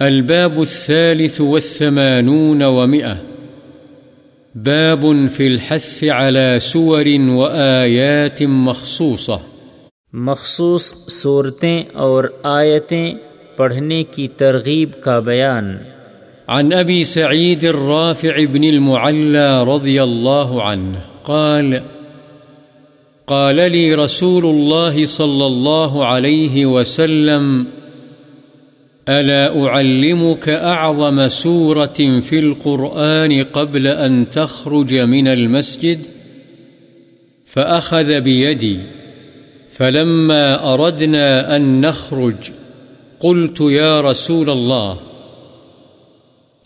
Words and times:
الباب 0.00 0.60
الثالث 0.60 1.40
والثمانون 1.40 2.62
ومئة. 2.62 3.14
باب 4.54 5.06
في 5.32 5.46
الحث 5.46 6.04
على 6.04 6.58
سور 6.58 7.04
وآيات 7.28 8.42
مخصوصة. 8.42 9.38
مخصوص 10.12 10.94
صورتیں 11.08 11.82
اور 11.92 12.24
آیتیں 12.42 13.14
پڑھنے 13.56 14.04
کی 14.04 14.28
ترغیب 14.28 15.00
کا 15.00 15.18
بیان. 15.18 15.78
عن 16.48 16.72
أبي 16.72 17.04
سعيد 17.04 17.64
الرافع 17.64 18.44
بن 18.52 18.64
المعلى 18.64 19.64
رضي 19.66 20.02
الله 20.02 20.62
عنه 20.62 20.98
قال 21.22 21.74
قال 23.26 23.72
لي 23.72 23.94
رسول 23.94 24.44
الله 24.44 25.04
صلى 25.04 25.46
الله 25.46 26.06
عليه 26.06 26.66
وسلم 26.66 27.64
ألا 29.08 29.66
أعلمك 29.66 30.48
أعظم 30.48 31.28
سورة 31.28 32.20
في 32.20 32.38
القرآن 32.38 33.42
قبل 33.42 33.86
أن 33.86 34.30
تخرج 34.30 34.94
من 34.94 35.28
المسجد؟ 35.28 35.98
فأخذ 37.46 38.20
بيدي، 38.20 38.78
فلما 39.70 40.74
أردنا 40.74 41.56
أن 41.56 41.80
نخرج، 41.80 42.34
قلت 43.20 43.60
يا 43.60 44.00
رسول 44.00 44.50
الله، 44.50 45.00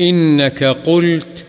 إنك 0.01 0.65
قلت 0.65 1.47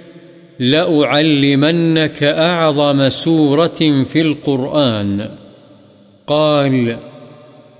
لأعلمنك 0.59 2.23
أعظم 2.23 3.09
سورة 3.09 4.03
في 4.03 4.21
القرآن. 4.21 5.29
قال 6.27 6.97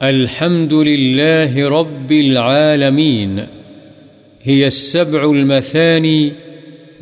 الحمد 0.10 0.74
لله 0.74 1.70
رب 1.70 2.12
العالمين 2.12 3.48
هي 4.44 4.66
السبع 4.66 5.24
المثاني 5.32 6.32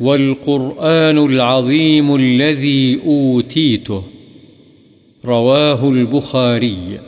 والقرآن 0.00 1.18
العظيم 1.18 2.14
الذي 2.16 3.00
أوتيته 3.06 4.02
رواه 5.24 5.90
البخاري 5.90 6.98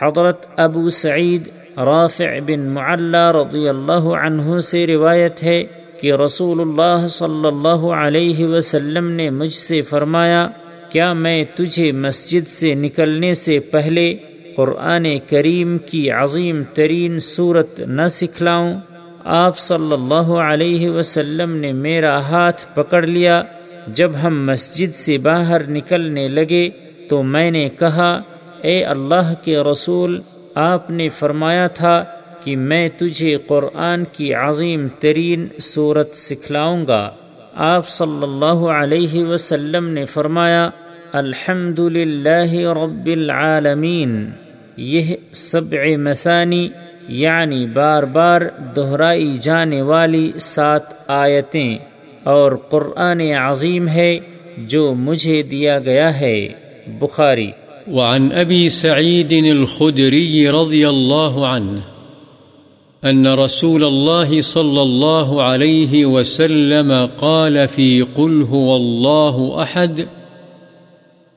حضرت 0.00 0.46
ابو 0.56 0.88
سعید 0.90 1.42
رافع 1.78 2.30
بن 2.46 2.60
معلہ 2.60 3.24
رضی 3.32 3.68
اللہ 3.68 4.06
عنہ 4.20 4.60
سے 4.60 4.86
روایت 4.86 5.42
ہے 5.42 5.64
کہ 6.00 6.12
رسول 6.12 6.60
اللہ 6.60 7.06
صلی 7.06 7.46
اللہ 7.46 7.90
علیہ 8.04 8.46
وسلم 8.46 9.10
نے 9.10 9.30
مجھ 9.30 9.54
سے 9.54 9.82
فرمایا، 9.82 10.48
کیا 10.90 11.12
میں 11.12 11.44
تجھے 11.54 11.92
مسجد 12.06 12.48
سے 12.48 12.74
نکلنے 12.74 13.34
سے 13.34 13.58
پہلے 13.58 14.14
قرآن 14.56 15.06
کریم 15.18 15.78
کی 15.78 16.10
عظیم 16.10 16.62
ترین 16.74 17.18
صورت 17.18 17.80
نہ 17.80 18.08
سکھلاؤں، 18.10 18.74
آپ 19.24 19.58
صلی 19.58 19.92
اللہ 19.92 20.32
علیہ 20.42 20.90
وسلم 20.90 21.56
نے 21.56 21.72
میرا 21.72 22.18
ہاتھ 22.20 22.66
پکڑ 22.74 23.06
لیا۔ 23.06 23.42
جب 23.86 24.10
ہم 24.22 24.46
مسجد 24.46 24.94
سے 24.94 25.18
باہر 25.18 25.68
نکلنے 25.68 26.28
لگے 26.28 26.70
تو 27.10 27.22
میں 27.22 27.50
نے 27.50 27.68
کہا، 27.68 28.22
اے 28.62 28.84
اللہ 28.84 29.32
کے 29.44 29.58
رسول، 29.58 30.20
آپ 30.54 30.90
نے 30.90 31.08
فرمایا 31.08 31.66
تھا 31.66 32.04
کہ 32.44 32.56
میں 32.56 32.88
تجھے 32.98 33.36
قرآن 33.46 34.04
کی 34.12 34.34
عظیم 34.34 34.88
ترین 34.98 35.46
صورت 35.60 36.10
سکھلاؤں 36.10 36.86
گا 36.86 37.10
آپ 37.54 37.88
صلی 37.88 38.22
اللہ 38.22 38.66
علیہ 38.70 39.24
وسلم 39.24 39.88
نے 39.88 40.04
فرمایا 40.04 40.70
الحمد 41.12 41.78
للہ 41.78 42.52
رب 42.72 43.06
العالمین۔ 43.06 44.30
یہ 44.76 45.16
سبع 45.32 45.96
مثانی 45.96 46.68
یعنی 47.08 47.66
بار 47.66 48.02
بار 48.02 48.40
دہرائی 48.76 49.36
جانے 49.40 49.82
والی 49.82 50.32
سات 50.40 50.82
آیتیں 51.06 51.78
اور 52.24 52.52
قرآن 52.52 53.20
عظیم 53.20 53.88
ہے 53.88 54.18
جو 54.58 54.94
مجھے 54.94 55.42
دیا 55.42 55.78
گیا 55.78 56.20
ہے۔ 56.20 56.48
بخاری۔ 57.00 57.50
وعن 57.92 58.32
أبي 58.32 58.68
سعيد 58.68 59.32
الخدري 59.32 60.46
رضي 60.46 60.84
الله 60.84 61.46
عنه 61.46 61.80
أن 63.10 63.26
رسول 63.26 63.84
الله 63.84 64.40
صلى 64.40 64.82
الله 64.82 65.42
عليه 65.42 66.04
وسلم 66.04 66.92
قال 67.16 67.66
في 67.74 68.02
قل 68.14 68.42
هو 68.42 68.76
الله 68.76 69.62
أحد 69.62 70.00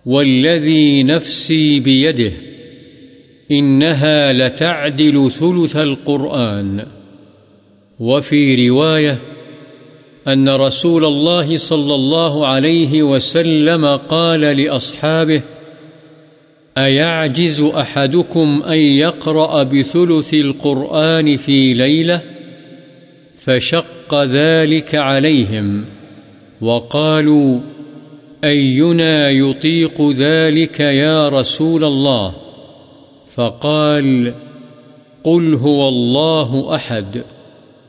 والذي 0.05 1.03
نفسي 1.03 1.79
بيده 1.79 2.48
إنها 3.51 4.33
لتعدل 4.33 5.31
ثلث 5.31 5.77
القرآن. 5.77 6.85
وفي 7.99 8.69
رواية 8.69 9.17
أن 10.27 10.49
رسول 10.49 11.05
الله 11.05 11.57
صلى 11.57 11.95
الله 11.95 12.47
عليه 12.47 13.03
وسلم 13.03 13.85
قال 13.85 14.41
لأصحابه، 14.41 15.41
أيعجز 16.77 17.61
أحدكم 17.61 18.63
أن 18.67 18.77
يقرأ 18.77 19.63
بثلث 19.63 20.33
القرآن 20.33 21.37
في 21.37 21.73
ليلة؟ 21.73 22.21
فشق 23.35 24.23
ذلك 24.23 24.95
عليهم. 24.95 25.85
وقالوا، 26.61 27.59
أينا 28.43 29.29
يطيق 29.29 30.11
ذلك 30.11 30.79
يا 30.79 31.29
رسول 31.29 31.83
الله؟ 31.83 32.48
فقال، 33.39 34.29
قل 35.23 35.55
هو 35.61 35.87
الله 35.87 36.75
أحد، 36.75 37.17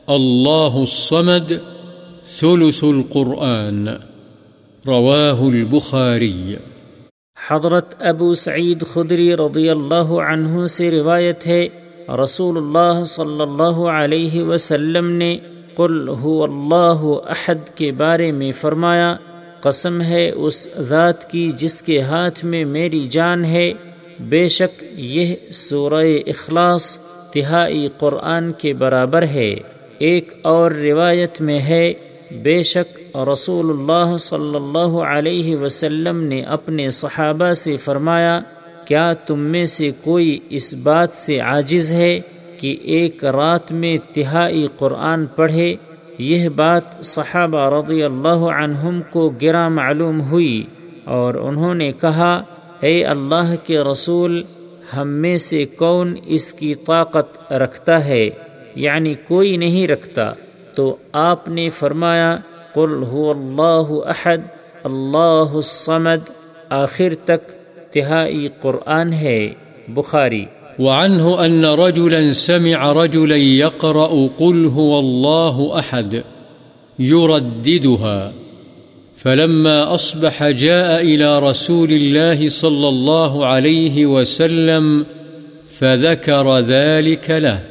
الله 0.07 0.79
الصمد، 0.79 1.51
ثلث 2.39 2.83
القرآن، 2.83 3.87
رواه 4.87 5.47
البخاري. 5.47 6.53
حضرت 7.47 7.95
ابو 7.99 8.33
سعید 8.33 8.83
خدری 8.93 9.35
رضی 9.35 9.69
اللہ 9.69 10.13
عنہ 10.33 10.65
سے 10.65 10.91
روایت 10.91 11.47
ہے، 11.47 11.67
رسول 12.23 12.57
اللہ 12.57 13.03
صلی 13.03 13.41
اللہ 13.41 13.79
علیہ 13.79 14.43
وسلم 14.43 15.11
نے 15.11 15.37
قل 15.75 16.09
هو 16.09 16.43
اللہ 16.43 17.29
احد 17.29 17.77
کے 17.77 17.91
بارے 17.91 18.31
میں 18.31 18.51
فرمایا، 18.51 19.15
قسم 19.61 20.01
ہے 20.01 20.29
اس 20.29 20.67
ذات 20.79 21.31
کی 21.31 21.51
جس 21.51 21.83
کے 21.83 22.01
ہاتھ 22.01 22.45
میں 22.45 22.65
میری 22.65 23.03
جان 23.03 23.45
ہے۔ 23.45 23.73
بے 24.29 24.47
شک 24.47 24.83
یہ 24.93 25.35
سورہ 25.51 26.05
اخلاص 26.27 26.97
تہائی 27.33 27.87
قرآن 27.97 28.51
کے 28.53 28.73
برابر 28.73 29.23
ہے۔ 29.23 29.55
ایک 29.97 30.33
اور 30.41 30.71
روایت 30.71 31.41
میں 31.41 31.59
ہے، 31.59 31.93
بے 32.31 32.63
شک 32.63 33.17
رسول 33.33 33.69
اللہ 33.69 34.17
صلی 34.17 34.55
اللہ 34.55 34.97
علیہ 35.01 35.55
وسلم 35.55 36.23
نے 36.23 36.41
اپنے 36.41 36.89
صحابہ 36.89 37.53
سے 37.53 37.77
فرمایا، 37.77 38.41
کیا 38.85 39.13
تم 39.13 39.39
میں 39.39 39.65
سے 39.65 39.91
کوئی 40.03 40.39
اس 40.49 40.73
بات 40.73 41.11
سے 41.11 41.39
عاجز 41.39 41.91
ہے 41.91 42.19
کہ 42.57 42.77
ایک 42.81 43.25
رات 43.25 43.71
میں 43.71 43.97
تہائی 44.13 44.67
قرآن 44.77 45.25
پڑھے؟ 45.25 45.75
یہ 46.17 46.49
بات 46.49 47.05
صحابہ 47.05 47.69
رضی 47.69 48.03
اللہ 48.03 48.43
عنہم 48.55 49.01
کو 49.09 49.29
گرا 49.29 49.67
معلوم 49.69 50.21
ہوئی 50.21 50.63
اور 51.03 51.35
انہوں 51.35 51.73
نے 51.73 51.91
کہا 51.91 52.43
اے 52.81 53.03
اللہ 53.05 53.55
کے 53.63 53.79
رسول، 53.79 54.43
ہم 54.97 55.07
میں 55.07 55.37
سے 55.37 55.65
کون 55.65 56.15
اس 56.25 56.53
کی 56.53 56.75
طاقت 56.75 57.53
رکھتا 57.53 58.05
ہے؟ 58.05 58.29
یعنی 58.75 59.13
کوئی 59.27 59.57
نہیں 59.57 59.87
رکھتا۔ 59.87 60.31
تو 60.75 60.95
آپ 61.11 61.47
نے 61.47 61.69
فرمایا، 61.69 62.37
قل 62.73 63.03
هو 63.11 63.29
اللہ 63.29 64.09
احد، 64.09 64.37
اللہ 64.83 65.53
الصمد، 65.53 66.29
آخر 66.69 67.13
تک 67.25 67.51
تہائی 67.93 68.47
قرآن 68.61 69.13
ہے۔ 69.13 69.53
بخاری۔ 69.87 70.45
وعنه 70.79 71.45
أن 71.45 71.65
رجلا 71.65 72.33
سمع 72.33 73.03
رجلا 73.03 73.35
يقرأ 73.35 74.07
قل 74.37 74.69
هو 74.73 74.99
الله 74.99 75.79
أحد 75.79 76.13
يرددها 76.99 78.31
فلما 79.23 79.93
أصبح 79.93 80.47
جاء 80.49 81.01
إلى 81.01 81.39
رسول 81.39 81.91
الله 81.91 82.47
صلى 82.47 82.87
الله 82.87 83.45
عليه 83.45 84.05
وسلم 84.05 85.05
فذكر 85.65 86.59
ذلك 86.59 87.29
له. 87.29 87.63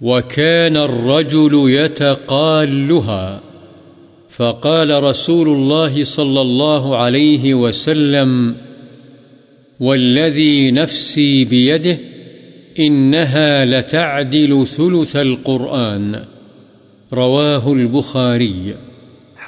وكان 0.00 0.76
الرجل 0.76 1.70
يتقالها. 1.70 3.40
فقال 4.28 5.02
رسول 5.02 5.48
الله 5.48 6.04
صلى 6.04 6.40
الله 6.40 6.96
عليه 6.96 7.54
وسلم 7.54 8.56
والذي 9.80 10.70
نفسي 10.70 11.44
بيده 11.44 11.98
إنها 12.78 13.64
لتعدل 13.64 14.66
ثلث 14.66 15.16
القرآن. 15.16 16.24
رواه 17.12 17.72
البخاري. 17.72 18.87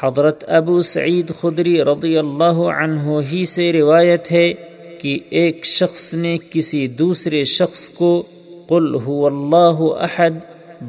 حضرت 0.02 0.44
ابو 0.48 0.82
سعید 0.82 1.32
خدری 1.40 1.84
رضی 1.84 2.18
اللہ 2.18 2.60
عنہ 2.82 3.18
ہی 3.32 3.44
سے 3.44 3.72
روایت 3.72 4.32
ہے 4.32 4.52
کہ 5.00 5.18
ایک 5.30 5.64
شخص 5.64 6.14
نے 6.14 6.38
کسی 6.50 6.88
دوسرے 6.88 7.44
شخص 7.44 7.90
کو 7.90 8.22
قل 8.68 8.94
هو 9.06 9.26
اللہ 9.26 9.80
احد 9.80 10.30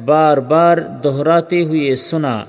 بار 0.04 0.36
بار 0.36 0.78
دہراتے 1.04 1.62
ہوئے 1.62 1.94
سنا۔ 1.94 2.44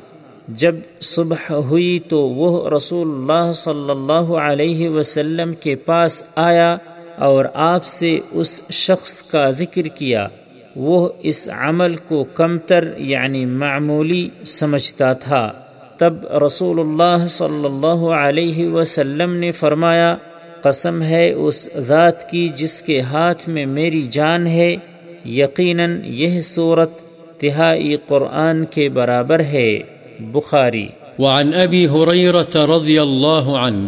جب 0.47 0.75
صبح 1.01 1.51
ہوئی 1.51 1.99
تو 2.09 2.21
وہ 2.21 2.69
رسول 2.69 3.07
اللہ 3.07 3.51
صلی 3.53 3.89
اللہ 3.89 4.33
علیہ 4.33 4.89
وسلم 4.89 5.53
کے 5.53 5.75
پاس 5.75 6.23
آیا 6.35 6.77
اور 7.17 7.45
آپ 7.53 7.85
سے 7.85 8.19
اس 8.31 8.61
شخص 8.71 9.23
کا 9.23 9.51
ذکر 9.51 9.87
کیا۔ 9.87 10.27
وہ 10.75 11.09
اس 11.19 11.49
عمل 11.57 11.95
کو 11.95 12.23
کمتر 12.23 12.93
یعنی 12.97 13.45
معمولی 13.45 14.29
سمجھتا 14.45 15.13
تھا۔ 15.13 15.51
تب 16.03 16.43
رسول 16.45 16.79
اللہ 16.79 17.27
صلی 17.27 17.65
اللہ 17.65 18.05
علیہ 18.05 18.67
وسلم 18.67 19.33
نے 19.33 19.51
فرمایا، 19.51 20.15
قسم 20.61 21.01
ہے 21.01 21.31
اس 21.31 21.69
ذات 21.77 22.31
کی 22.31 22.47
جس 22.47 22.81
کے 22.81 23.01
ہاتھ 23.01 23.49
میں 23.49 23.65
میری 23.65 24.03
جان 24.03 24.47
ہے، 24.47 24.75
یقیناً 25.25 26.01
یہ 26.03 26.41
صورت 26.41 26.91
تہائی 27.37 27.95
قرآن 28.07 28.65
کے 28.65 28.89
برابر 28.89 29.39
ہے۔ 29.39 29.79
بخاری۔ 30.19 30.87
وعن 31.19 31.53
أبي 31.53 31.85
هريرة 31.85 32.75
رضي 32.75 32.97
الله 32.99 33.55
عنه 33.55 33.87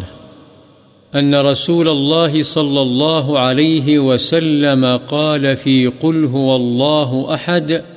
أن 1.19 1.33
رسول 1.33 1.89
الله 1.89 2.41
صلى 2.41 2.79
الله 2.81 3.39
عليه 3.39 3.99
وسلم 3.99 4.85
قال 5.09 5.55
في 5.55 5.85
قل 5.85 6.25
هو 6.25 6.55
الله 6.55 7.33
أحد 7.33 7.94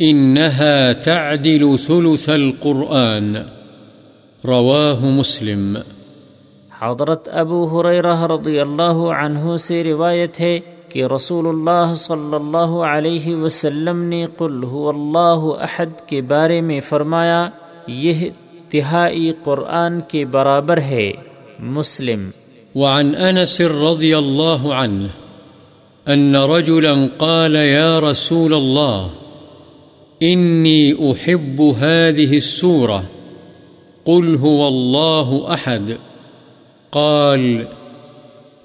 إنها 0.00 0.92
تعدل 1.04 1.76
ثلث 1.86 2.28
القرآن. 2.28 3.36
رواه 4.44 5.10
مسلم. 5.18 5.78
حضرت 6.82 7.28
ابو 7.32 7.80
حریرہ 7.80 8.22
رضی 8.22 8.60
اللہ 8.60 8.92
عنہ 8.92 9.56
سے 9.56 9.84
روایت 9.84 10.40
ہے 10.40 10.60
کہ 10.88 11.04
رسول 11.04 11.46
اللہ 11.46 11.94
صلی 11.94 12.34
اللہ 12.34 12.66
علیہ 12.66 13.36
وسلم 13.36 14.02
نے 14.02 14.26
قل 14.38 14.64
هو 14.70 14.88
اللہ 14.88 15.62
احد 15.62 16.08
کے 16.08 16.22
بارے 16.22 16.60
میں 16.60 16.80
فرمایا 16.80 17.48
یہ 17.86 18.28
تہائی 18.68 19.32
قرآن 19.44 20.00
کے 20.08 20.24
برابر 20.24 20.80
ہے۔ 20.80 21.12
مسلم۔ 21.58 22.30
وعن 22.74 23.12
أنس 23.12 23.60
رضي 23.60 24.14
الله 24.14 24.72
عنه 24.72 25.06
أن 26.12 26.36
رجلا 26.36 26.94
قال 27.18 27.56
يا 27.56 28.00
رسول 28.00 28.54
الله 28.54 29.06
إني 30.22 31.12
أحب 31.12 31.60
هذه 31.60 32.36
السورة 32.36 33.04
قل 34.04 34.36
هو 34.36 34.68
الله 34.68 35.54
أحد 35.54 35.98
قال 36.92 37.66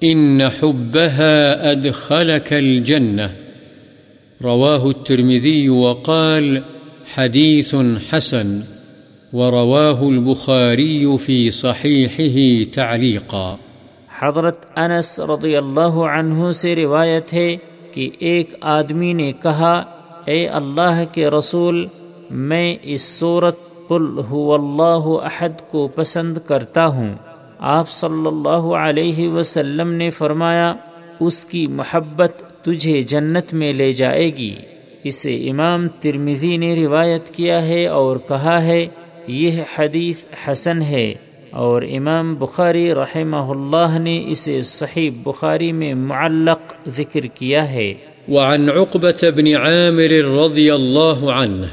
إن 0.04 0.50
حبها 0.50 1.72
أدخلك 1.72 2.54
الجنة 2.54 3.36
رواه 4.42 4.90
الترمذي 4.90 5.70
وقال 5.70 6.64
حديث 7.06 7.76
حسن 8.12 8.64
ورواه 9.34 10.10
البخاري 10.10 11.18
في 11.18 11.52
صحيحه 11.52 12.72
تعليقا 12.72 13.58
حضرت 14.20 14.66
انس 14.76 15.20
رضی 15.20 15.56
اللہ 15.56 15.98
عنہ 16.12 16.52
سے 16.52 16.76
روایت 16.76 17.34
ہے 17.34 17.58
کہ 17.92 18.10
ایک 18.20 18.56
آدمی 18.62 19.14
نے 19.14 19.32
کہا 19.32 19.84
اے 20.28 20.48
اللہ 20.48 21.04
کے 21.12 21.30
رسول، 21.30 21.88
میں 22.30 22.78
اس 22.84 23.02
صورت 23.02 23.56
قل 23.88 24.06
هو 24.32 24.54
اللہ 24.54 25.26
احد 25.26 25.72
کو 25.72 25.88
پسند 25.88 26.38
کرتا 26.46 26.86
ہوں۔ 26.86 27.14
آپ 27.60 27.90
صلی 27.90 28.28
اللہ 28.28 28.76
علیہ 28.76 29.30
وسلم 29.30 29.94
نے 29.94 30.10
فرمایا، 30.10 30.74
اس 31.20 31.46
کی 31.46 31.68
محبت 31.68 32.44
تجھے 32.62 33.02
جنت 33.02 33.54
میں 33.54 33.74
لے 33.74 33.92
جائے 33.92 34.36
گی۔ 34.38 34.56
اسے 35.04 35.50
امام 35.50 35.88
ترمزی 36.00 36.58
نے 36.58 36.76
روایت 36.76 37.30
کیا 37.30 37.66
ہے 37.66 37.88
اور 37.88 38.18
کہا 38.18 38.64
ہے، 38.64 38.86
یہ 39.28 39.62
حدیث 39.76 40.26
حسن 40.48 40.82
ہے۔ 40.82 41.14
اور 41.52 41.82
امام 41.82 42.36
بخاری 42.36 42.94
رحمہ 42.94 43.38
اللہ 43.38 44.00
نے 44.00 44.24
اسے 44.28 44.62
صحیح 44.62 45.12
بخاری 45.24 45.72
میں 45.72 45.94
معلق 45.94 46.74
ذکر 46.88 47.22
کیا 47.22 47.72
ہے۔ 47.72 47.94
وعن 48.30 48.70
عقبة 48.70 49.30
بن 49.30 49.56
عامر 49.56 50.12
رضي 50.12 50.76
الله 50.76 51.34
عنه 51.34 51.70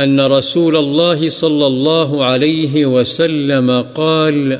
أن 0.00 0.20
رسول 0.20 0.76
الله 0.76 1.28
صلى 1.28 1.66
الله 1.66 2.24
عليه 2.24 2.86
وسلم 2.86 3.80
قال، 3.94 4.58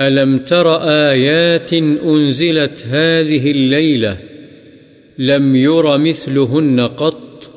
ألم 0.00 0.38
تر 0.38 0.76
آيات 0.82 1.72
أنزلت 1.72 2.84
هذه 2.86 3.50
الليلة 3.50 4.16
لم 5.18 5.56
ير 5.56 5.98
مثلهن 5.98 6.80
قط؟ 6.80 7.50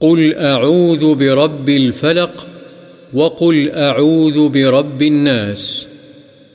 قل 0.00 0.34
أعوذ 0.34 1.14
برب 1.14 1.68
الفلق 1.68 2.46
وقل 3.14 3.70
أعوذ 3.70 4.48
برب 4.48 5.02
الناس. 5.02 5.86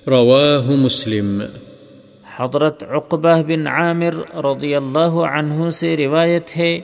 رواه 0.08 0.76
مسلم. 0.76 1.50
حضرت 2.40 2.84
عقبہ 2.84 3.42
بن 3.48 3.68
عامر 3.68 4.16
رضی 4.46 4.76
اللہ 4.76 5.16
عنہ 5.32 5.70
سے 5.70 5.98
روایت 5.98 6.58
ہے، 6.58 6.80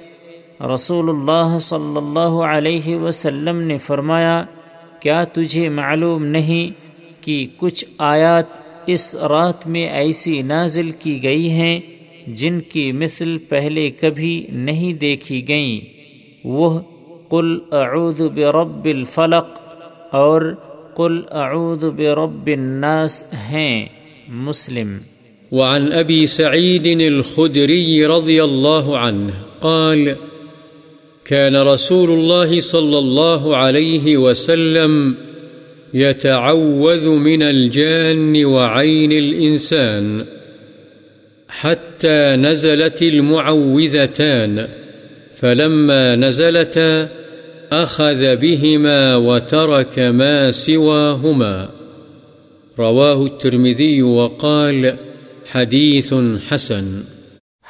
رسول 0.74 1.10
اللہ 1.10 1.58
صلی 1.60 1.98
اللہ 1.98 2.36
علیہ 2.46 2.96
وسلم 2.96 3.62
نے 3.62 3.78
فرمایا، 3.78 4.44
کیا 5.00 5.24
تجھے 5.24 5.70
معلوم 5.70 6.26
نہیں 6.26 6.72
کہ 7.24 7.48
کچھ 7.58 7.86
آیات 7.98 8.60
اس 8.86 9.16
رات 9.16 9.68
میں 9.68 9.88
ایسی 9.90 10.42
نازل 10.42 10.92
کی 10.92 11.24
گئی 11.24 11.50
ہیں 11.50 11.80
جن 12.28 12.60
کی 12.60 12.92
مثل 12.92 13.38
پہلے 13.38 13.90
کبھی 13.92 14.48
نہیں 14.50 14.94
دیکھی 14.94 15.48
گئیں؟ 15.48 15.80
وہ 16.44 16.80
قل 17.30 17.58
اعوذ 17.72 18.22
برب 18.22 18.86
الفلق 18.86 19.60
اور 20.12 20.54
قل 20.94 21.22
اعوذ 21.32 21.84
برب 21.96 22.48
الناس 22.48 23.24
ہیں، 23.50 23.86
مسلم۔ 24.28 24.98
وعن 25.56 25.92
أبي 25.92 26.26
سعيد 26.26 26.88
الخدري 27.02 28.06
رضي 28.06 28.44
الله 28.44 28.98
عنه 28.98 29.34
قال، 29.62 30.16
كان 31.26 31.56
رسول 31.56 32.10
الله 32.10 32.60
صلى 32.60 32.98
الله 32.98 33.56
عليه 33.56 34.18
وسلم 34.18 35.16
يتعوذ 35.94 37.10
من 37.10 37.42
الجان 37.44 38.46
وعين 38.46 39.12
الإنسان 39.12 40.26
حتى 41.48 42.36
نزلت 42.36 43.02
المعوذتان، 43.02 44.68
فلما 45.36 46.16
نزلتا 46.16 47.10
أخذ 47.72 48.36
بهما 48.36 49.16
وترك 49.16 50.00
ما 50.00 50.52
سواهما. 50.52 51.70
رواه 52.80 53.26
الترمذي 53.26 54.02
وقال 54.02 54.96
حدیث 55.54 56.14
حسن۔ 56.52 57.02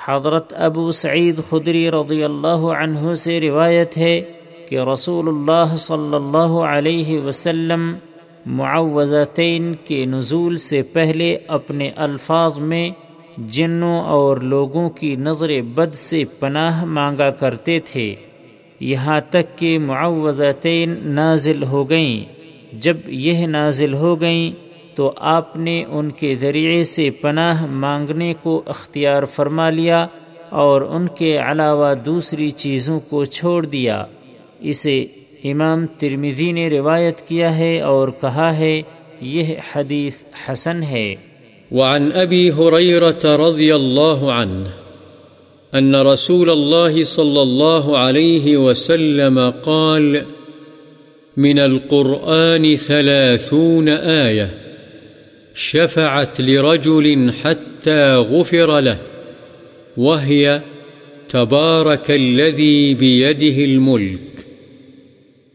حضرت 0.05 0.53
ابو 0.58 0.91
سعید 0.91 1.39
خدری 1.50 1.91
رضی 1.91 2.24
اللہ 2.24 2.67
عنہ 2.77 3.13
سے 3.13 3.41
روایت 3.41 3.98
ہے 3.98 4.22
کہ 4.70 4.79
رسول 4.94 5.27
اللہ 5.27 5.75
صلی 5.75 6.15
اللہ 6.15 6.53
علیہ 6.67 7.20
وسلم 7.20 7.96
معوضتین 8.46 9.74
کے 9.86 10.05
نزول 10.05 10.58
سے 10.58 10.82
پہلے 10.82 11.38
اپنے 11.48 11.91
الفاظ 11.96 12.58
میں 12.58 12.89
جنوں 13.38 14.01
اور 14.01 14.38
لوگوں 14.38 14.89
کی 14.89 15.15
نظر 15.15 15.62
بد 15.62 15.96
سے 15.96 16.24
پناہ 16.39 16.86
مانگا 16.86 17.29
کرتے 17.29 17.79
تھے۔ 17.79 18.15
یہاں 18.79 19.20
تک 19.29 19.58
کہ 19.58 19.79
معوضتین 19.79 20.96
نازل 21.03 21.63
ہو 21.63 21.89
گئیں۔ 21.89 22.25
جب 22.74 22.98
یہ 23.08 23.48
نازل 23.48 23.94
ہو 23.94 24.22
گئیں 24.22 24.64
تو 24.95 25.13
آپ 25.17 25.57
نے 25.57 25.83
ان 25.89 26.11
کے 26.11 26.35
ذریعے 26.35 26.83
سے 26.83 27.09
پناہ 27.09 27.65
مانگنے 27.65 28.33
کو 28.43 28.63
اختیار 28.65 29.25
فرما 29.25 29.69
لیا 29.69 30.07
اور 30.49 30.81
ان 30.81 31.07
کے 31.07 31.37
علاوہ 31.37 31.93
دوسری 31.93 32.51
چیزوں 32.51 32.99
کو 32.99 33.25
چھوڑ 33.25 33.65
دیا۔ 33.65 34.05
اسے 34.59 35.05
امام 35.43 35.85
ترمیزی 35.85 36.51
نے 36.51 36.69
روایت 36.69 37.21
کیا 37.21 37.57
ہے 37.57 37.81
اور 37.81 38.07
کہا 38.21 38.57
ہے، 38.57 38.81
یہ 39.21 39.55
حدیث 39.75 40.23
حسن 40.45 40.83
ہے۔ 40.83 41.15
وعن 41.71 42.09
ابی 42.15 42.49
حریرت 42.49 43.25
رضی 43.25 43.71
اللہ 43.71 44.25
عنہ، 44.31 44.67
ان 45.73 45.95
رسول 45.95 46.49
اللہ 46.49 47.03
صلی 47.03 47.39
اللہ 47.39 47.95
علیہ 47.97 48.57
وسلم 48.57 49.39
قال، 49.63 50.15
من 51.37 51.59
القرآن 51.59 52.75
ثلاثون 52.75 53.89
آیہ 53.89 54.43
شفعت 55.55 56.41
لرجل 56.41 57.31
حتى 57.43 58.15
غفر 58.15 58.79
له، 58.79 58.97
وهي 59.97 60.62
تبارك 61.27 62.12
الذي 62.12 62.93
بيده 62.93 63.65
الملك. 63.65 64.47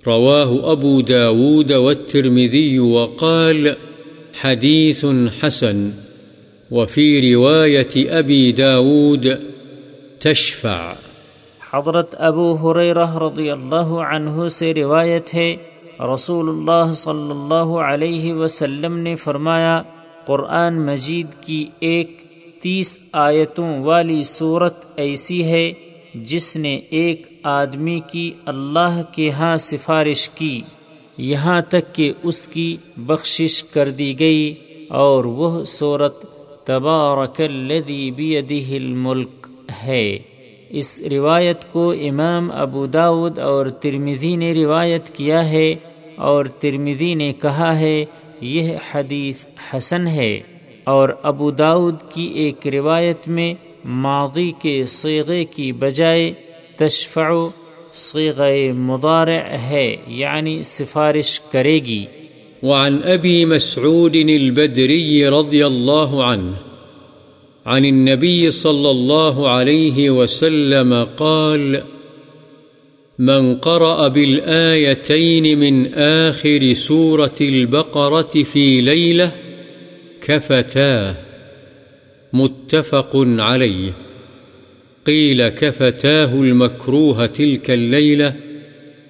رواه 0.07 0.73
أبو 0.73 1.01
داود 1.01 1.73
والترمذي 1.73 2.79
وقال 2.79 3.77
حديث 4.41 5.07
حسن. 5.41 5.91
وفي 6.71 7.35
رواية 7.35 7.95
أبي 7.97 8.53
داود 8.53 9.29
تشفع. 10.21 10.93
حضرت 11.73 12.15
ابو 12.19 12.55
حریرہ 12.55 13.19
رضی 13.19 13.51
اللہ 13.51 13.91
عنہ 14.13 14.49
سے 14.49 14.75
روایت 14.75 15.35
ہے 15.35 15.57
رسول 16.01 16.49
اللہ 16.49 16.93
صلی 16.93 17.31
اللہ 17.31 17.73
علیہ 17.85 18.33
وسلم 18.35 18.97
نے 18.99 19.17
فرمایا، 19.17 19.83
قرآن 20.27 20.81
مجید 20.87 21.27
کی 21.41 21.67
ایک 21.81 22.21
تیس 22.63 22.99
آیتوں 23.13 23.79
والی 23.81 24.23
صورت 24.23 24.75
ایسی 24.97 25.43
ہے، 25.45 25.73
جس 26.15 26.57
نے 26.57 26.81
ایک 26.91 27.27
آدمی 27.43 28.01
کی 28.01 28.31
اللہ 28.47 29.01
کے 29.13 29.31
ہاں 29.31 29.57
سفارش 29.57 30.29
کی، 30.29 30.61
یہاں 31.19 31.61
تک 31.61 31.95
کہ 31.95 32.13
اس 32.23 32.49
کی 32.49 32.77
بخشش 32.97 33.63
کر 33.65 33.91
دی 33.91 34.19
گئی، 34.21 34.55
اور 34.89 35.25
وہ 35.25 35.65
صورت 35.65 36.25
تبارک 36.67 37.41
الذی 37.41 38.11
بیدہ 38.11 38.75
الملک 38.75 39.47
ہے۔ 39.83 40.19
اس 40.71 41.03
روایت 41.11 41.73
کو 41.73 41.91
امام 42.01 42.51
ابو 42.55 42.87
داود 42.87 43.39
اور 43.39 43.67
ترمزی 43.67 44.37
نے 44.37 44.53
روایت 44.55 45.09
کیا 45.15 45.49
ہے۔ 45.51 45.75
اور 46.21 46.45
ترمزی 46.45 47.15
نے 47.15 47.33
کہا 47.33 47.79
ہے، 47.81 48.05
یہ 48.41 48.73
حدیث 48.93 49.47
حسن 49.71 50.07
ہے 50.07 50.41
اور 50.85 51.09
ابو 51.23 51.51
داود 51.51 51.97
کی 52.15 52.27
ایک 52.35 52.67
روایت 52.67 53.29
میں 53.29 53.55
ماضی 53.85 54.53
کے 54.63 54.85
سیغے 54.85 55.45
کی 55.45 55.73
بجائے 55.73 56.33
تشفع 56.77 57.29
صیغ 57.93 58.41
مضارع 58.75 59.41
ہے 59.63 59.97
یعنی 60.07 60.63
سفارش 60.63 61.41
کرے 61.53 61.79
گی۔ 61.79 62.05
وعن 62.63 62.99
ابی 63.05 63.45
مسعود 63.45 64.17
البدری 64.17 65.25
رضی 65.27 65.63
اللہ 65.63 66.19
عنہ، 66.25 66.57
عن 67.67 67.85
النبي 67.85 68.51
صلى 68.51 68.91
الله 68.91 69.49
عليه 69.49 70.11
وسلم 70.11 70.95
قال 71.17 71.75
من 73.21 73.57
قرأ 73.57 74.09
بالآيتين 74.09 75.59
من 75.59 75.95
آخر 75.95 76.73
سورة 76.73 77.35
البقرة 77.41 78.43
في 78.43 78.81
ليلة 78.81 79.33
كفتاه 80.23 81.15
متفق 82.33 83.17
عليه. 83.17 83.91
قيل 85.07 85.49
كفتاه 85.49 86.35
المكروه 86.35 87.27
تلك 87.27 87.71
الليلة، 87.71 88.35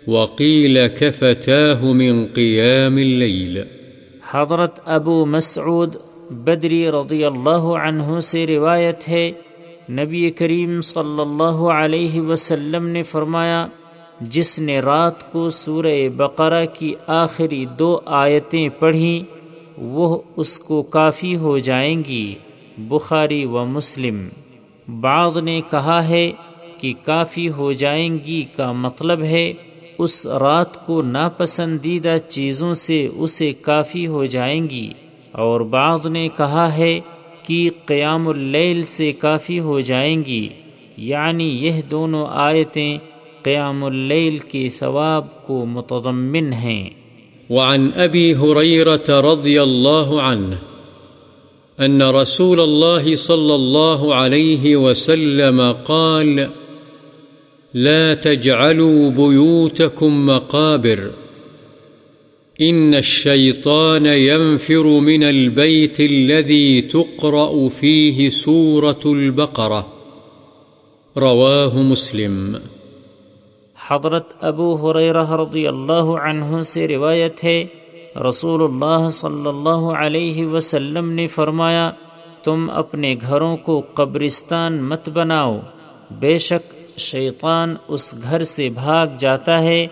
وقيل 0.07 0.87
كفتاه 0.87 1.93
من 1.93 2.26
قيام 2.26 2.99
الليل. 2.99 3.64
حضرت 4.23 4.81
ابو 4.87 5.25
مسعود 5.25 5.95
بدری 6.31 6.90
رضی 6.90 7.25
اللہ 7.25 7.64
عنہ 7.87 8.21
سے 8.21 8.47
روایت 8.47 9.09
ہے، 9.09 9.33
نبی 9.88 10.31
کریم 10.31 10.81
صلی 10.81 11.21
اللہ 11.21 11.61
علیہ 11.83 12.21
وسلم 12.21 12.87
نے 12.87 13.02
فرمایا 13.02 13.67
جس 14.20 14.58
نے 14.58 14.80
رات 14.80 15.32
کو 15.32 15.50
سورہ 15.50 16.08
بقرہ 16.16 16.64
کی 16.74 16.94
آخری 17.06 17.64
دو 17.78 18.00
آیتیں 18.04 18.68
پڑھیں، 18.68 19.34
وہ 19.78 20.22
اس 20.36 20.58
کو 20.58 20.82
کافی 20.82 21.36
ہو 21.36 21.58
جائیں 21.58 22.02
گی۔ 22.08 22.34
بخاری 22.78 23.44
و 23.44 23.64
مسلم۔ 23.64 24.28
بعض 25.00 25.36
نے 25.36 25.60
کہا 25.70 26.08
ہے 26.08 26.32
کہ 26.78 26.92
کافی 27.04 27.48
ہو 27.48 27.72
جائیں 27.72 28.18
گی 28.26 28.42
کا 28.56 28.72
مطلب 28.72 29.22
ہے، 29.22 29.52
اس 29.98 30.26
رات 30.26 30.86
کو 30.86 31.02
ناپسندیدہ 31.02 32.16
چیزوں 32.28 32.74
سے 32.74 33.08
اسے 33.16 33.52
کافی 33.52 34.06
ہو 34.06 34.24
جائیں 34.24 34.70
گی۔ 34.70 34.92
اور 35.32 35.60
بعض 35.60 36.06
نے 36.06 36.28
کہا 36.36 36.76
ہے 36.76 37.00
کہ 37.42 37.70
قیام 37.86 38.28
اللیل 38.28 38.82
سے 38.82 39.12
کافی 39.12 39.60
ہو 39.60 39.80
جائیں 39.80 40.24
گی۔ 40.24 40.48
یعنی 40.96 41.44
یہ 41.44 41.82
دونوں 41.90 42.26
آیتیں 42.30 42.98
قیام 43.42 43.85
اللیل 43.85 44.38
کے 44.38 44.68
ثواب 44.68 45.47
کو 45.47 45.64
متضمن 45.66 46.52
ہیں۔ 46.52 46.90
وعن 47.50 47.90
ابی 47.97 48.35
حریرت 48.35 49.11
رضی 49.11 49.59
اللہ 49.59 50.11
عنہ 50.23 50.54
ان 51.78 52.02
رسول 52.02 52.61
اللہ 52.61 53.14
صلی 53.14 53.52
اللہ 53.52 54.12
علیہ 54.14 54.76
وسلم 54.76 55.62
قال، 55.85 56.38
لا 57.75 58.14
تجعلوا 58.14 59.11
بيوتكم 59.16 60.25
مقابر 60.25 61.09
إن 62.61 62.94
الشيطان 62.94 64.06
ينفر 64.06 64.85
من 64.85 65.23
البيت 65.23 66.00
الذي 66.00 66.80
تقرأ 66.80 67.68
فيه 67.68 68.28
سورة 68.28 69.02
البقرة 69.04 69.80
رواه 71.16 71.82
مسلم۔ 71.82 72.56
حضرت 73.90 74.32
ابو 74.40 74.90
حریرہ 74.90 75.32
رضی 75.32 75.66
اللہ 75.66 75.92
عنہ 75.92 76.62
سے 76.62 76.88
روایت 76.88 77.44
ہے 77.44 77.64
رسول 78.28 78.62
اللہ 78.62 79.09
صلی 79.09 79.49
اللہ 79.49 79.90
علیہ 79.99 80.47
وسلم 80.47 81.12
نے 81.12 81.26
فرمایا، 81.26 81.90
تم 82.42 82.70
اپنے 82.70 83.16
گھروں 83.20 83.56
کو 83.56 83.82
قبرستان 83.94 84.82
مت 84.82 85.09
بناؤ۔ 85.09 85.61
بے 86.11 86.38
شک 86.38 86.99
شیطان 86.99 87.75
اس 87.88 88.14
گھر 88.23 88.44
سے 88.44 88.68
بھاگ 88.68 89.06
جاتا 89.18 89.62
ہے، 89.62 89.87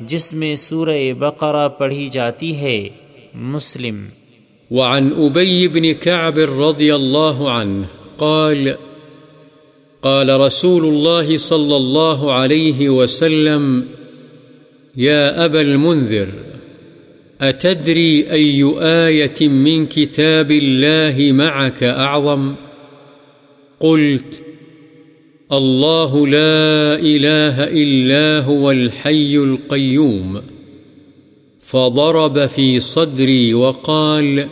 جس 0.00 0.32
میں 0.32 0.56
سورہ 0.56 1.12
بقرہ 1.18 1.68
پڑھی 1.68 2.08
جاتی 2.08 2.56
ہے۔ 2.56 2.88
مسلم۔ 3.34 4.04
وعن 4.70 5.10
ابی 5.16 5.68
بن 5.68 5.92
كعب 5.92 6.38
رضی 6.38 6.90
اللہ 6.90 7.48
عنہ 7.48 7.86
قال 8.16 8.68
قال 10.02 10.40
رسول 10.40 10.84
الله 10.84 11.36
صلى 11.36 11.76
الله 11.76 12.32
عليه 12.32 12.88
وسلم 12.88 13.86
يا 14.96 15.44
أبا 15.44 15.60
المنذر 15.60 16.28
أتدري 17.40 18.30
أي 18.30 18.74
آية 18.78 19.48
من 19.48 19.86
كتاب 19.86 20.50
الله 20.50 21.32
معك 21.32 21.82
أعظم 21.82 22.54
قلت 23.80 24.42
الله 25.52 26.26
لا 26.26 26.94
إله 26.94 27.64
إلا 27.64 28.40
هو 28.44 28.70
الحي 28.70 29.36
القيوم 29.36 30.42
فضرب 31.60 32.46
في 32.46 32.80
صدري 32.80 33.54
وقال 33.54 34.48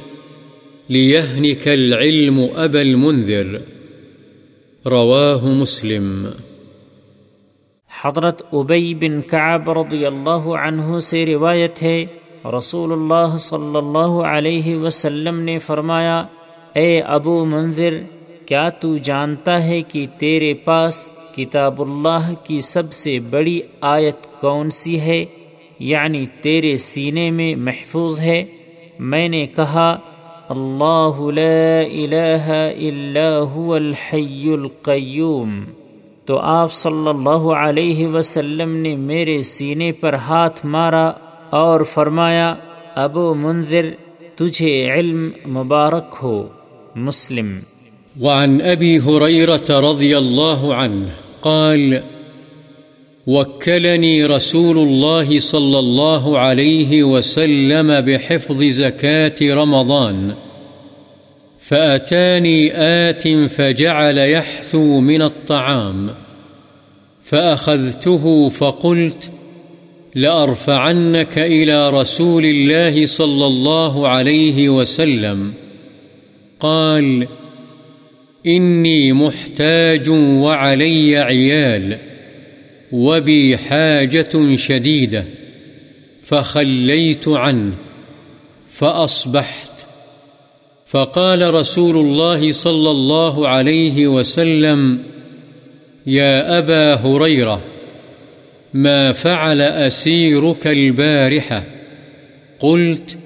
ليهنك 0.91 1.69
العلم 1.69 2.51
أبا 2.55 2.83
المنذر 2.83 3.61
رواه 4.87 5.53
مسلم. 5.53 6.27
حضرت 8.03 8.43
ابی 8.53 8.95
بن 8.95 9.23
کعب 9.23 9.71
رضی 9.71 10.07
اللہ 10.07 10.49
عنہ 10.49 10.99
سے 10.99 11.27
روایت 11.27 11.83
ہے 11.83 12.07
رسول 12.59 12.93
اللہ 12.93 13.37
صلی 13.37 13.77
اللہ 13.77 14.23
علیہ 14.25 14.77
وسلم 14.77 15.41
نے 15.41 15.59
فرمایا، 15.59 16.27
اے 16.75 17.01
ابو 17.01 17.45
منذر، 17.45 18.03
کیا 18.47 18.69
تو 18.69 18.97
جانتا 18.97 19.63
ہے 19.63 19.83
کہ 19.83 20.07
تیرے 20.19 20.55
پاس 20.55 21.11
کتاب 21.37 21.83
اللہ 21.83 22.33
کی 22.45 22.61
سب 22.61 22.93
سے 22.93 23.19
بڑی 23.21 23.61
آیت 23.81 24.41
کون 24.41 24.71
سی 24.71 25.01
ہے؟ 25.01 25.25
یعنی 25.79 26.27
تیرے 26.41 26.77
سینے 26.77 27.31
میں 27.31 27.55
محفوظ 27.55 28.21
ہے۔ 28.21 28.45
میں 28.99 29.29
نے 29.29 29.47
کہا 29.47 29.99
اللہ 30.51 31.21
لا 31.21 31.81
الہ 31.81 32.71
الا 32.77 33.39
هو 33.55 33.75
الحی 33.75 34.53
القیوم۔ 34.53 35.65
تو 36.25 36.39
آپ 36.39 36.73
صلی 36.73 37.09
اللہ 37.09 37.53
علیہ 37.53 38.07
وسلم 38.07 38.77
نے 38.77 38.97
میرے 38.97 39.43
سینے 39.43 39.93
پر 39.93 40.15
ہاتھ 40.15 40.67
مارا 40.67 41.13
اور 41.51 41.81
فرمایا، 41.81 42.55
ابو 42.95 43.35
منذر، 43.35 43.87
تجھے 44.37 44.93
علم 44.93 45.31
مبارک 45.47 46.17
ہو۔ 46.23 46.49
مسلم۔ 46.95 47.59
وعن 48.21 48.61
أبي 48.61 48.99
هريرة 48.99 49.91
رضي 49.91 50.15
الله 50.15 50.73
عنه 50.73 51.07
قال 51.41 51.95
وكلني 53.27 54.25
رسول 54.25 54.79
الله 54.79 55.41
صلى 55.41 55.79
الله 55.79 56.39
عليه 56.39 57.03
وسلم 57.03 58.01
بحفظ 58.01 58.63
زكاة 58.65 59.35
رمضان 59.43 60.35
فأتاني 61.59 62.71
آت 62.75 63.29
فجعل 63.29 64.19
يحثو 64.19 65.01
من 65.01 65.23
الطعام 65.23 66.11
فأخذته 67.23 68.49
فقلت 68.49 69.31
لأرفعنك 70.15 71.39
إلى 71.39 71.91
رسول 71.91 72.45
الله 72.45 73.07
صلى 73.07 73.47
الله 73.47 74.09
عليه 74.09 74.69
وسلم 74.69 75.53
قال 76.61 77.27
إني 78.47 79.13
محتاج 79.13 80.09
وعلي 80.09 81.19
عيال 81.19 82.10
وبي 82.93 83.57
حاجة 83.57 84.55
شديدة، 84.55 85.25
فخليت 86.23 87.29
عنه، 87.29 87.75
فأصبحت. 88.67 89.73
فقال 90.87 91.55
رسول 91.55 91.97
الله 91.97 92.53
صلى 92.53 92.91
الله 92.91 93.49
عليه 93.49 94.09
وسلم، 94.09 95.03
يا 96.07 96.59
أبا 96.59 96.95
هريرة، 96.95 97.65
ما 98.75 99.13
فعل 99.13 99.61
أسيرك 99.61 100.67
البارحة؟ 100.67 101.65
قلت، 102.59 103.19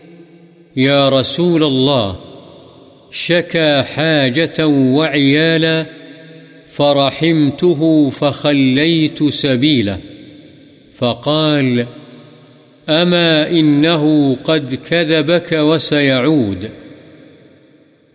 يا 0.77 1.09
رسول 1.09 1.63
الله 1.65 2.21
شكى 3.11 3.83
حاجة 3.83 4.67
وعيالا 4.67 5.87
فرحمته 6.77 8.11
فخليت 8.11 9.25
سبيله، 9.25 9.99
فقال، 10.97 11.87
أما 12.89 13.51
إنه 13.51 14.35
قد 14.35 14.75
كذبك 14.75 15.53
وسيعود؟ 15.53 16.71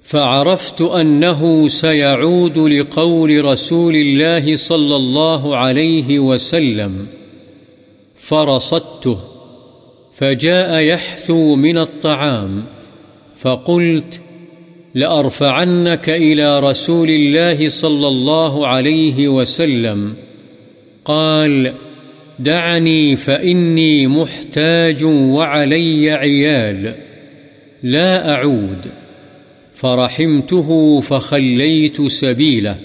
فعرفت 0.01 0.82
أنه 0.82 1.68
سيعود 1.68 2.58
لقول 2.58 3.46
رسول 3.46 3.96
الله 3.96 4.56
صلى 4.56 4.96
الله 4.96 5.56
عليه 5.56 6.20
وسلم، 6.20 7.08
فرصدته، 8.16 9.18
فجاء 10.13 10.82
يحثو 10.82 11.56
من 11.56 11.78
الطعام، 11.78 12.66
فقلت 13.38 14.22
لأرفعنك 15.00 16.10
إلى 16.10 16.60
رسول 16.60 17.10
الله 17.10 17.70
صلى 17.70 18.08
الله 18.08 18.68
عليه 18.68 19.27
وسلم. 19.27 20.13
قال، 21.06 21.74
دعني 22.39 23.15
فإني 23.15 24.08
محتاج 24.08 25.03
وعلي 25.03 26.12
عيال، 26.12 26.96
لا 27.84 28.32
أعود. 28.32 28.77
فرحمته 29.74 31.00
فخليت 31.00 32.01
سبيله. 32.01 32.77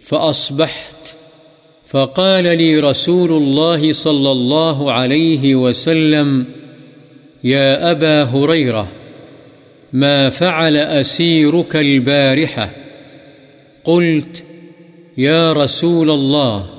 فأصبحت. 0.00 1.16
فقال 1.86 2.44
لي 2.44 2.80
رسول 2.80 3.30
الله 3.30 3.92
صلى 3.92 4.32
الله 4.32 4.92
عليه 4.92 5.54
وسلم، 5.54 6.46
يا 7.44 7.90
أبا 7.90 8.22
هريرة 8.22 8.92
ما 9.92 10.30
فعل 10.30 10.76
أسيرك 10.76 11.76
البارحة. 11.76 12.70
قلت، 13.84 14.44
يا 15.18 15.52
رسول 15.52 16.10
الله، 16.10 16.70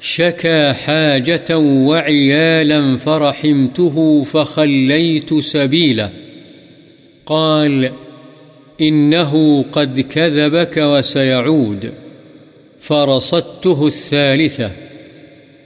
شكى 0.00 0.72
حاجة 0.72 1.58
وعيالا 1.58 2.96
فرحمته 2.96 4.22
فخليت 4.22 5.34
سبيله. 5.34 6.10
قال، 7.26 7.92
إنه 8.80 9.62
قد 9.62 10.00
كذبك 10.00 10.76
وسيعود. 10.76 11.94
فرصدته 12.78 13.86
الثالثة. 13.86 14.70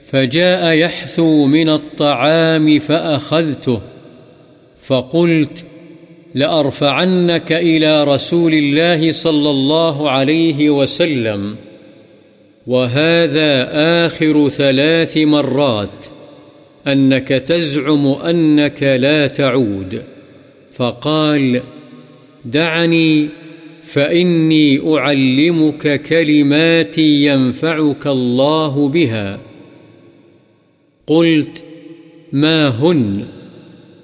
فجاء 0.03 0.73
يحثو 0.73 1.45
من 1.45 1.69
الطعام 1.69 2.79
فأخذته. 2.79 3.81
فقلت 4.81 5.65
لأرفعنك 6.35 7.51
إلى 7.51 8.03
رسول 8.03 8.53
الله 8.53 9.11
صلى 9.11 9.49
الله 9.49 10.09
عليه 10.09 10.69
وسلم. 10.69 11.55
وهذا 12.67 13.69
آخر 14.05 14.49
ثلاث 14.49 15.17
مرات 15.17 16.05
أنك 16.87 17.27
تزعم 17.27 18.07
أنك 18.07 18.83
لا 18.83 19.27
تعود. 19.27 20.03
فقال 20.71 21.61
دعني، 22.45 23.29
فإني 23.81 24.97
أعلمك 24.97 26.01
كلمات 26.01 26.97
ينفعك 26.97 28.07
الله 28.07 28.87
بها. 28.87 29.39
قلت 31.07 31.63
ما 32.31 32.67
هن؟ 32.67 33.25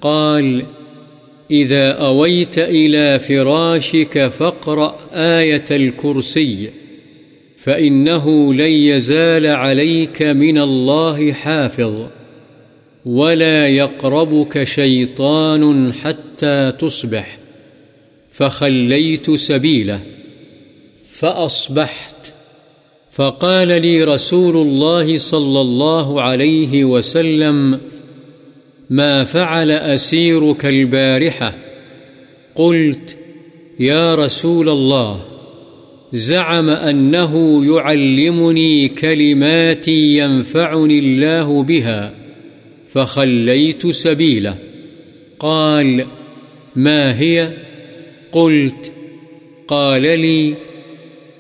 قال 0.02 0.64
إذا 1.52 1.92
أويت 1.92 2.58
إلى 2.58 3.20
فراشك 3.20 4.28
فاقرأ 4.28 4.98
آية 5.14 5.66
الكرسي، 5.72 6.70
فإنه 7.58 8.54
لن 8.54 8.72
يزال 8.72 9.48
عليك 9.48 10.22
من 10.22 10.58
الله 10.58 11.32
حافظ، 11.32 11.94
ولا 13.06 13.68
يقربك 13.68 14.64
شيطان 14.64 15.94
حتى 15.94 16.74
تصبح، 16.80 17.38
فخليت 18.32 19.32
سبيله، 19.32 20.00
فأصبحت. 21.12 22.34
فقال 23.12 23.68
لي 23.68 24.04
رسول 24.04 24.58
الله 24.58 25.18
صلى 25.18 25.62
الله 25.62 26.22
عليه 26.22 26.86
وسلم 26.86 27.80
ما 28.90 29.24
فعل 29.24 29.72
أسيرك 29.72 30.66
البارحة؟ 30.66 31.56
قلت، 32.56 33.18
يا 33.80 34.16
رسول 34.16 34.70
الله، 34.70 35.26
زعم 36.14 36.70
أنه 36.70 37.66
يعلمني 37.76 38.88
كلمات 38.88 39.88
ينفعني 39.88 41.00
الله 41.00 41.64
بها، 41.64 42.14
فخليت 42.88 43.88
سبيله. 43.88 44.56
قال، 45.40 46.06
ما 46.76 47.20
هي؟ 47.20 47.54
قلت، 48.32 48.94
قال 49.68 50.02
لي، 50.02 50.56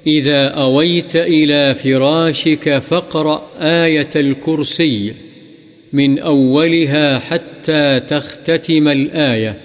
إذا 0.07 0.47
أويت 0.47 1.15
إلى 1.15 1.73
فراشك 1.73 2.77
فاقرأ 2.77 3.49
آية 3.59 4.09
الكرسي. 4.15 5.24
من 5.95 6.19
أولها 6.19 7.19
حتى 7.19 7.99
تختتم 7.99 8.87
الآية. 8.87 9.59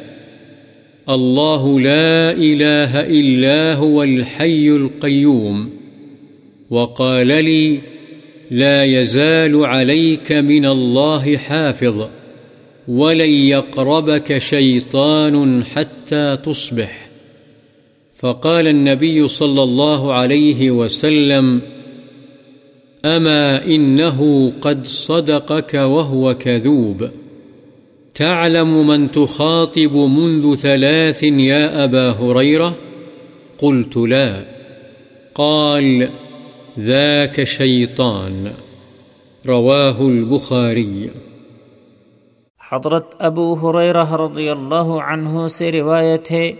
الله 1.08 1.80
لا 1.80 2.32
إله 2.32 3.00
إلا 3.00 3.74
هو 3.74 4.02
الحي 4.02 4.68
القيوم. 4.68 5.70
وقال 6.70 7.26
لي، 7.26 7.78
لا 8.50 8.84
يزال 8.84 9.64
عليك 9.64 10.32
من 10.32 10.64
الله 10.64 11.36
حافظ، 11.36 12.08
ولن 12.88 13.30
يقربك 13.30 14.38
شيطان 14.38 15.64
حتى 15.64 16.38
تصبح. 16.44 17.08
فقال 18.14 18.68
النبي 18.68 19.28
صلى 19.28 19.62
الله 19.62 20.12
عليه 20.12 20.70
وسلم 20.70 21.62
أما 23.04 23.64
إنه 23.66 24.52
قد 24.60 24.86
صدقك 24.86 25.74
وهو 25.74 26.34
كذوب 26.34 27.10
تعلم 28.14 28.86
من 28.86 29.10
تخاطب 29.10 29.92
منذ 29.96 30.54
ثلاث 30.54 31.22
يا 31.22 31.84
أبا 31.84 32.10
هريرة 32.10 32.74
قلت 33.58 33.96
لا 33.96 34.44
قال 35.34 36.08
ذاك 36.78 37.44
شيطان 37.44 38.52
رواه 39.44 40.00
البخاري 40.00 41.10
حضرت 42.60 43.14
ابو 43.18 43.44
حریرہ 43.54 44.04
رضی 44.16 44.48
اللہ 44.48 44.90
عنہ 45.04 45.46
سے 45.50 45.70
روایت 45.72 46.30
ہے 46.30 46.50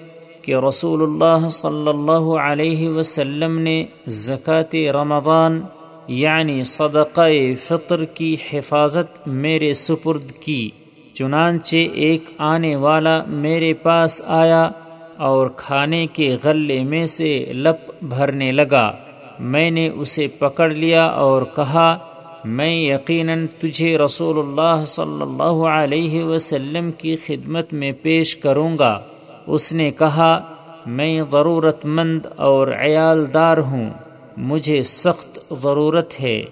کہ 0.42 0.54
رسول 0.66 1.02
اللہ 1.02 1.48
صلی 1.48 1.88
اللہ 1.88 2.30
علیہ 2.44 2.88
وسلم 2.88 3.58
نے 3.58 3.84
زکوٰۃ 4.16 4.74
رمضان 4.94 5.60
یعنی 6.08 6.64
صدقہ 6.64 7.54
فطر 7.62 8.04
کی 8.04 8.36
حفاظت 8.52 9.28
میرے 9.28 9.72
سپرد 9.72 10.32
کی، 10.32 10.70
چنانچہ 11.14 11.76
ایک 11.92 12.24
آنے 12.38 12.76
والا 12.76 13.24
میرے 13.26 13.74
پاس 13.74 14.22
آیا 14.26 14.70
اور 15.16 15.48
کھانے 15.56 16.06
کے 16.06 16.36
غلے 16.44 16.82
میں 16.82 17.06
سے 17.06 17.52
لپ 17.54 18.04
بھرنے 18.04 18.52
لگا۔ 18.52 18.92
میں 19.40 19.70
نے 19.70 19.88
اسے 19.88 20.26
پکڑ 20.26 20.70
لیا 20.70 21.06
اور 21.06 21.42
کہا، 21.56 21.98
میں 22.44 22.74
یقیناً 22.74 23.46
تجھے 23.58 23.98
رسول 23.98 24.38
اللہ 24.38 24.84
صلی 24.84 25.22
اللہ 25.22 25.66
علیہ 25.68 26.24
وسلم 26.24 26.90
کی 26.90 27.16
خدمت 27.16 27.72
میں 27.72 27.92
پیش 28.02 28.36
کروں 28.36 28.78
گا۔ 28.78 29.00
اس 29.46 29.72
نے 29.72 29.90
کہا، 29.90 30.54
میں 30.86 31.22
ضرورت 31.32 31.84
مند 31.84 32.26
اور 32.36 32.68
عیال 32.68 33.34
دار 33.34 33.58
ہوں، 33.58 33.90
مجھے 34.36 34.82
سخت 34.82 35.29
ضرورت 35.50 36.20
ہے، 36.20 36.44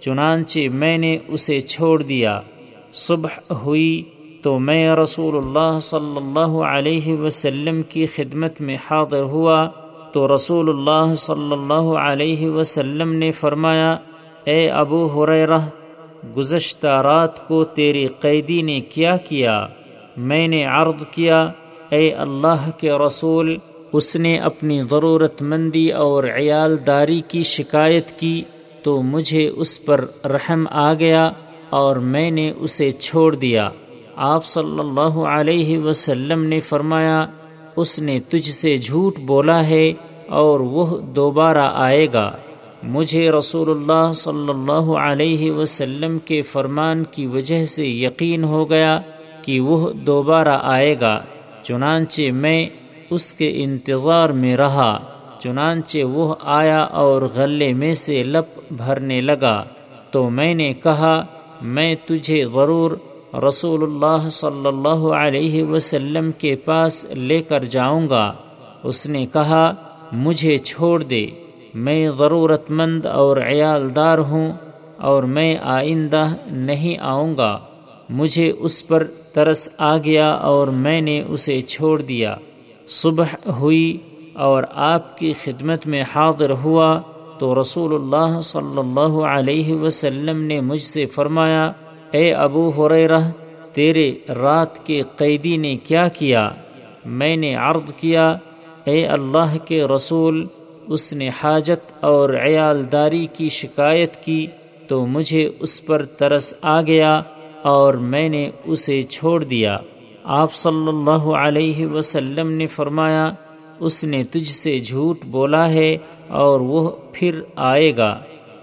چنانچہ 0.00 0.60
میں 0.72 0.98
نے 0.98 1.18
اسے 1.28 1.60
چھوڑ 1.60 2.02
دیا۔ 2.02 2.40
صبح 2.92 3.52
ہوئی 3.52 4.02
تو 4.42 4.58
میں 4.58 4.96
رسول 4.96 5.36
اللہ 5.36 5.78
صلی 5.80 6.16
اللہ 6.16 6.58
علیہ 6.58 7.16
وسلم 7.16 7.82
کی 7.82 8.06
خدمت 8.06 8.60
میں 8.60 8.76
حاضر 8.90 9.22
ہوا۔ 9.22 9.68
تو 10.12 10.34
رسول 10.34 10.68
اللہ 10.68 11.14
صلی 11.14 11.52
اللہ 11.52 11.98
علیہ 11.98 12.50
وسلم 12.50 13.12
نے 13.12 13.30
فرمایا، 13.30 13.96
اے 14.44 14.70
ابو 14.70 15.06
حریرہ 15.06 15.58
گزشتہ 16.36 16.86
رات 16.86 17.48
کو 17.48 17.64
تیری 17.64 18.06
قیدی 18.06 18.62
نے 18.62 18.80
کیا 18.80 19.16
کیا؟ 19.16 19.66
میں 20.16 20.48
نے 20.48 20.64
عرض 20.64 21.04
کیا، 21.10 21.50
اے 21.88 22.14
اللہ 22.14 22.70
کے 22.78 22.92
رسول 22.92 23.56
اس 23.92 24.16
نے 24.16 24.38
اپنی 24.38 24.82
ضرورت 24.90 25.42
مندی 25.42 25.92
اور 25.92 26.24
عیال 26.24 26.76
داری 26.86 27.20
کی 27.28 27.42
شکایت 27.42 28.20
کی 28.20 28.42
تو 28.82 29.02
مجھے 29.02 29.48
اس 29.48 29.84
پر 29.84 30.04
رحم 30.24 30.66
آ 30.70 30.94
گیا 30.94 31.30
اور 31.70 31.96
میں 31.96 32.30
نے 32.30 32.52
اسے 32.56 32.90
چھوڑ 32.90 33.34
دیا۔ 33.34 33.68
آپ 34.16 34.46
صلی 34.46 34.78
اللہ 34.78 35.18
علیہ 35.28 35.78
وسلم 35.78 36.44
نے 36.44 36.60
فرمایا، 36.60 37.26
اس 37.76 37.98
نے 37.98 38.20
تجھ 38.28 38.48
سے 38.48 38.76
جھوٹ 38.76 39.18
بولا 39.18 39.68
ہے 39.68 39.92
اور 40.28 40.60
وہ 40.60 41.00
دوبارہ 41.00 41.70
آئے 41.74 42.06
گا۔ 42.12 42.30
مجھے 42.82 43.30
رسول 43.30 43.70
اللہ 43.70 44.12
صلی 44.12 44.48
اللہ 44.48 44.92
علیہ 44.96 45.52
وسلم 45.52 46.18
کے 46.18 46.42
فرمان 46.42 47.04
کی 47.04 47.26
وجہ 47.26 47.64
سے 47.66 47.86
یقین 47.86 48.44
ہو 48.44 48.70
گیا 48.70 49.00
کہ 49.42 49.60
وہ 49.60 49.92
دوبارہ 49.92 50.58
آئے 50.62 50.96
گا، 51.00 51.22
چنانچہ 51.62 52.30
میں 52.32 52.66
اس 53.10 53.34
کے 53.34 53.52
انتظار 53.54 54.28
میں 54.28 54.56
رہا، 54.56 54.98
چنانچہ 55.38 55.98
وہ 55.98 56.34
آیا 56.40 56.78
اور 56.78 57.22
غلے 57.34 57.72
میں 57.72 57.94
سے 57.94 58.22
لپ 58.22 58.72
بھرنے 58.72 59.20
لگا۔ 59.20 59.64
تو 60.10 60.30
میں 60.30 60.54
نے 60.54 60.74
کہا، 60.74 61.24
میں 61.62 61.94
تجھے 62.06 62.44
ضرور 62.54 62.90
رسول 63.48 63.82
اللہ 63.82 64.28
صلی 64.28 64.66
اللہ 64.66 65.08
علیہ 65.08 65.64
وسلم 65.64 66.30
کے 66.38 66.56
پاس 66.56 67.04
لے 67.04 67.40
کر 67.40 67.64
جاؤں 67.64 68.08
گا۔ 68.08 68.32
اس 68.82 69.06
نے 69.06 69.26
کہا، 69.32 69.72
مجھے 70.12 70.58
چھوڑ 70.58 71.02
دے، 71.02 71.26
میں 71.74 72.10
ضرورت 72.18 72.70
مند 72.70 73.06
اور 73.06 73.36
عیال 73.36 73.96
دار 73.96 74.18
ہوں 74.18 74.52
اور 74.96 75.22
میں 75.22 75.56
آئندہ 75.62 76.26
نہیں 76.46 76.96
آؤں 77.00 77.36
گا۔ 77.36 77.58
مجھے 78.08 78.52
اس 78.58 78.86
پر 78.86 79.04
ترس 79.04 79.68
آ 79.78 79.96
گیا 79.96 80.30
اور 80.30 80.68
میں 80.68 81.00
نے 81.00 81.22
اسے 81.28 81.60
چھوڑ 81.60 82.02
دیا۔ 82.02 82.36
صبح 82.88 83.24
ہوئی 83.46 83.96
اور 84.34 84.62
آپ 84.74 85.18
کی 85.18 85.32
خدمت 85.44 85.86
میں 85.86 86.02
حاضر 86.14 86.50
ہوا 86.50 87.00
تو 87.38 87.60
رسول 87.60 87.94
اللہ 87.94 88.40
صلی 88.40 88.78
اللہ 88.78 89.16
علیہ 89.26 89.74
وسلم 89.74 90.42
نے 90.42 90.60
مجھ 90.60 90.82
سے 90.82 91.06
فرمایا، 91.06 91.72
اے 92.10 92.32
ابو 92.32 92.70
حریرہ 92.70 93.20
تیرے 93.72 94.18
رات 94.28 94.86
کے 94.86 95.02
قیدی 95.16 95.56
نے 95.56 95.76
کیا 95.76 96.08
کیا؟ 96.08 96.50
میں 97.04 97.36
نے 97.36 97.54
عرض 97.54 97.92
کیا، 97.92 98.36
اے 98.84 99.06
اللہ 99.06 99.56
کے 99.64 99.84
رسول، 99.84 100.46
اس 100.86 101.12
نے 101.12 101.30
حاجت 101.42 102.04
اور 102.04 102.30
عیالداری 102.30 103.26
کی 103.32 103.48
شکایت 103.48 104.16
کی 104.16 104.46
تو 104.86 105.06
مجھے 105.06 105.50
اس 105.60 105.86
پر 105.86 106.04
ترس 106.04 106.54
آ 106.62 106.82
گیا 106.82 107.22
اور 107.62 107.94
میں 107.94 108.28
نے 108.28 108.50
اسے 108.64 109.02
چھوڑ 109.02 109.44
دیا۔ 109.44 109.76
آپ 110.28 110.54
صلی 110.54 110.88
اللہ 110.88 111.10
علیہ 111.10 111.86
وسلم 111.86 112.50
نے 112.50 112.66
فرمایا، 112.66 113.30
اس 113.80 114.04
نے 114.04 114.24
تجھ 114.24 114.48
سے 114.48 114.78
جھوٹ 114.78 115.18
بولا 115.24 115.70
ہے 115.70 115.96
اور 116.28 116.60
وہ 116.60 116.90
پھر 117.12 117.40
آئے 117.56 117.96
گا۔ 117.96 118.18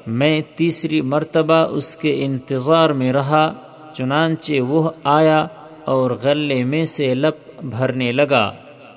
میں 0.07 0.41
تیسری 0.55 1.01
مرتبہ 1.01 1.53
اس 1.53 1.97
کے 1.97 2.25
انتظار 2.25 2.89
میں 2.89 3.13
رہا، 3.13 3.53
چنانچہ 3.93 4.61
وہ 4.61 4.89
آیا 5.03 5.47
اور 5.85 6.11
غلے 6.11 6.63
میں 6.63 6.85
سے 6.85 7.13
لپ 7.13 7.63
بھرنے 7.63 8.11
لگا۔ 8.11 8.51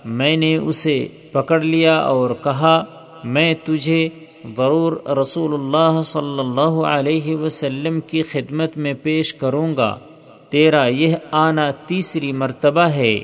میں 0.04 0.36
نے 0.36 0.56
اسے 0.56 1.08
پکڑ 1.32 1.60
لیا 1.60 1.98
اور 1.98 2.30
کہا، 2.30 2.84
میں 3.24 3.54
تجھے 3.64 4.08
ضرور 4.56 4.92
رسول 5.20 5.54
اللہ 5.54 6.02
صلی 6.02 6.38
اللہ 6.38 6.86
علیہ 6.86 7.36
وسلم 7.36 8.00
کی 8.00 8.22
خدمت 8.22 8.76
میں 8.76 8.94
پیش 9.02 9.34
کروں 9.34 9.72
گا۔ 9.76 9.98
تیرا 10.48 10.86
یہ 10.86 11.14
آنا 11.30 11.70
تیسری 11.70 12.32
مرتبہ 12.32 12.82
ہے، 12.82 13.18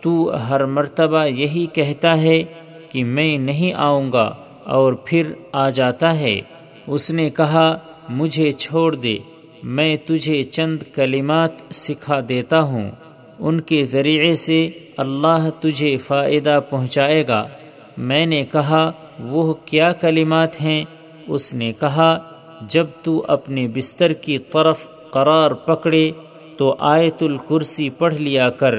تو 0.00 0.32
ہر 0.48 0.64
مرتبہ 0.64 1.24
یہی 1.24 1.66
کہتا 1.66 2.22
ہے 2.22 2.42
کہ 2.90 3.04
میں 3.04 3.38
نہیں 3.38 3.72
آؤں 3.74 4.12
گا 4.12 4.34
اور 4.64 4.92
پھر 4.92 5.22
آ 5.52 5.70
جاتا 5.70 6.18
ہے۔ 6.18 6.40
اس 6.86 7.10
نے 7.10 7.30
کہا، 7.30 7.78
مجھے 8.08 8.52
چھوڑ 8.52 8.94
دے، 8.94 9.18
میں 9.62 9.96
تجھے 10.06 10.42
چند 10.42 10.78
کلمات 10.94 11.50
سکھا 11.70 12.20
دیتا 12.28 12.60
ہوں۔ 12.60 12.90
ان 13.38 13.60
کے 13.60 13.84
ذریعے 13.84 14.34
سے 14.34 14.70
اللہ 14.96 15.48
تجھے 15.60 15.96
فائدہ 15.96 16.60
پہنچائے 16.70 17.28
گا۔ 17.28 17.48
میں 17.96 18.26
نے 18.26 18.44
کہا، 18.52 18.92
وہ 19.20 19.54
کیا 19.64 19.92
کلمات 19.92 20.60
ہیں؟ 20.60 20.84
اس 21.28 21.54
نے 21.54 21.72
کہا، 21.80 22.18
جب 22.68 22.86
تو 23.02 23.24
اپنے 23.28 23.68
بستر 23.74 24.12
کی 24.12 24.38
طرف 24.38 24.86
قرار 25.10 25.50
پکڑے 25.50 26.10
تو 26.56 26.74
آیت 26.78 27.22
الکرسی 27.22 27.90
پڑھ 27.90 28.14
لیا 28.14 28.50
کر۔ 28.50 28.74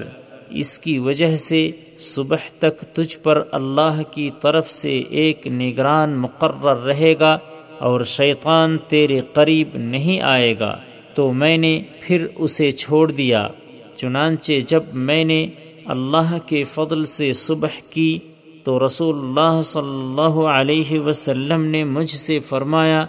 اس 0.50 0.80
کی 0.80 1.00
وجہ 1.00 1.36
سے 1.36 1.72
صبح 2.00 2.38
تک 2.60 2.80
تجھ 2.80 3.18
پر 3.18 3.44
اللہ 3.52 4.02
کی 4.12 4.30
طرف 4.42 4.72
سے 4.72 5.04
ایک 5.10 5.48
نگران 5.48 6.18
مقرر 6.18 6.84
رہے 6.84 7.14
گا 7.20 7.38
اور 7.80 8.04
شیطان 8.04 8.78
تیرے 8.88 9.20
قریب 9.34 9.70
نہیں 9.74 10.22
آئے 10.22 10.60
گا۔ 10.60 10.78
تو 11.14 11.34
میں 11.34 11.58
نے 11.58 11.82
پھر 12.02 12.28
اسے 12.36 12.72
چھوڑ 12.72 13.12
دیا۔ 13.12 13.48
چنانچہ 13.96 14.54
جب 14.68 14.84
میں 14.94 15.24
نے 15.24 15.48
اللہ 15.86 16.38
کے 16.46 16.64
فضل 16.64 17.06
سے 17.06 17.34
صبح 17.34 17.68
کی 17.90 18.20
تو 18.64 18.86
رسول 18.86 19.16
اللہ 19.16 19.62
صلی 19.62 20.02
اللہ 20.04 20.40
علیہ 20.40 21.00
وسلم 21.00 21.66
نے 21.66 21.84
مجھ 21.84 22.10
سے 22.10 22.40
فرمایا، 22.40 23.06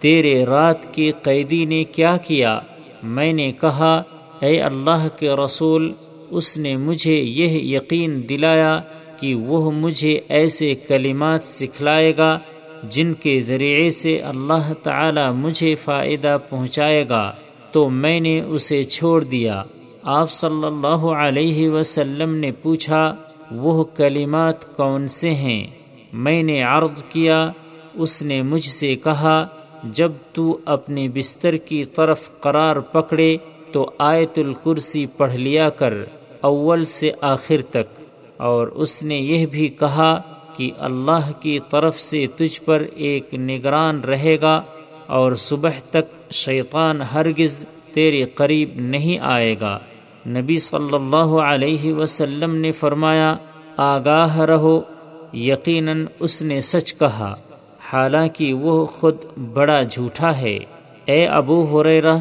تیرے 0.00 0.44
رات 0.44 0.94
کے 0.94 1.10
قیدی 1.22 1.64
نے 1.64 1.84
کیا 1.84 2.16
کیا؟ 2.16 2.60
میں 3.02 3.32
نے 3.32 3.52
کہا 3.52 4.02
اے 4.42 4.60
اللہ 4.60 5.08
کے 5.18 5.30
رسول، 5.30 5.92
اس 6.30 6.56
نے 6.56 6.76
مجھے 6.76 7.20
یہ 7.20 7.76
یقین 7.76 8.28
دلایا 8.28 8.80
کہ 9.20 9.34
وہ 9.34 9.70
مجھے 9.70 10.20
ایسے 10.28 10.74
کلمات 10.74 11.44
سکھلائے 11.44 12.16
گا 12.16 12.38
جن 12.82 13.14
کے 13.14 13.40
ذریعے 13.40 13.90
سے 13.90 14.18
اللہ 14.18 14.72
تعالی 14.82 15.30
مجھے 15.34 15.74
فائدہ 15.74 16.38
پہنچائے 16.48 17.08
گا۔ 17.08 17.32
تو 17.72 17.90
میں 17.90 18.20
نے 18.20 18.40
اسے 18.40 18.84
چھوڑ 18.84 19.24
دیا۔ 19.24 19.62
آپ 20.02 20.32
صلی 20.32 20.66
اللہ 20.66 21.04
علیہ 21.26 21.70
وسلم 21.70 22.34
نے 22.34 22.50
پوچھا، 22.62 23.14
وہ 23.50 23.84
کلمات 23.84 24.76
کون 24.76 25.08
سے 25.08 25.34
ہیں؟ 25.34 25.66
میں 26.12 26.42
نے 26.42 26.62
عرض 26.62 27.02
کیا، 27.08 27.50
اس 27.94 28.22
نے 28.22 28.42
مجھ 28.42 28.64
سے 28.64 28.96
کہا، 28.96 29.46
جب 29.84 30.12
تو 30.32 30.58
اپنے 30.64 31.08
بستر 31.14 31.56
کی 31.56 31.84
طرف 31.84 32.40
قرار 32.40 32.76
پکڑے 32.76 33.36
تو 33.72 33.90
آیت 33.98 34.38
الکرسی 34.38 35.06
پڑھ 35.06 35.36
لیا 35.36 35.70
کر 35.70 35.94
اول 36.40 36.84
سے 36.84 37.10
آخر 37.20 37.62
تک۔ 37.70 38.02
اور 38.36 38.66
اس 38.66 39.02
نے 39.02 39.16
یہ 39.16 39.46
بھی 39.46 39.68
کہا 39.68 40.20
کہ 40.56 40.70
اللہ 40.78 41.32
کی 41.40 41.58
طرف 41.70 42.00
سے 42.00 42.26
تجھ 42.36 42.60
پر 42.62 42.82
ایک 42.94 43.34
نگران 43.34 44.00
رہے 44.00 44.36
گا 44.42 44.62
اور 45.06 45.32
صبح 45.32 45.70
تک 45.90 46.32
شیطان 46.32 47.02
ہرگز 47.02 47.66
تیرے 47.92 48.24
قریب 48.24 48.70
نہیں 48.74 49.18
آئے 49.18 49.56
گا۔ 49.60 49.78
نبی 50.26 50.58
صلی 50.58 50.94
اللہ 50.94 51.16
علیہ 51.16 51.94
وسلم 51.94 52.54
نے 52.54 52.72
فرمایا، 52.72 53.36
آگاہ 53.76 54.40
رہو۔ 54.40 54.80
یقیناً 55.32 56.06
اس 56.20 56.42
نے 56.42 56.60
سچ 56.60 56.94
کہا، 56.94 57.34
حالانکہ 57.92 58.54
وہ 58.54 58.86
خود 58.86 59.16
بڑا 59.52 59.82
جھوٹا 59.82 60.36
ہے۔ 60.36 60.58
اے 61.04 61.26
ابو 61.26 61.80
حریرہ 61.80 62.16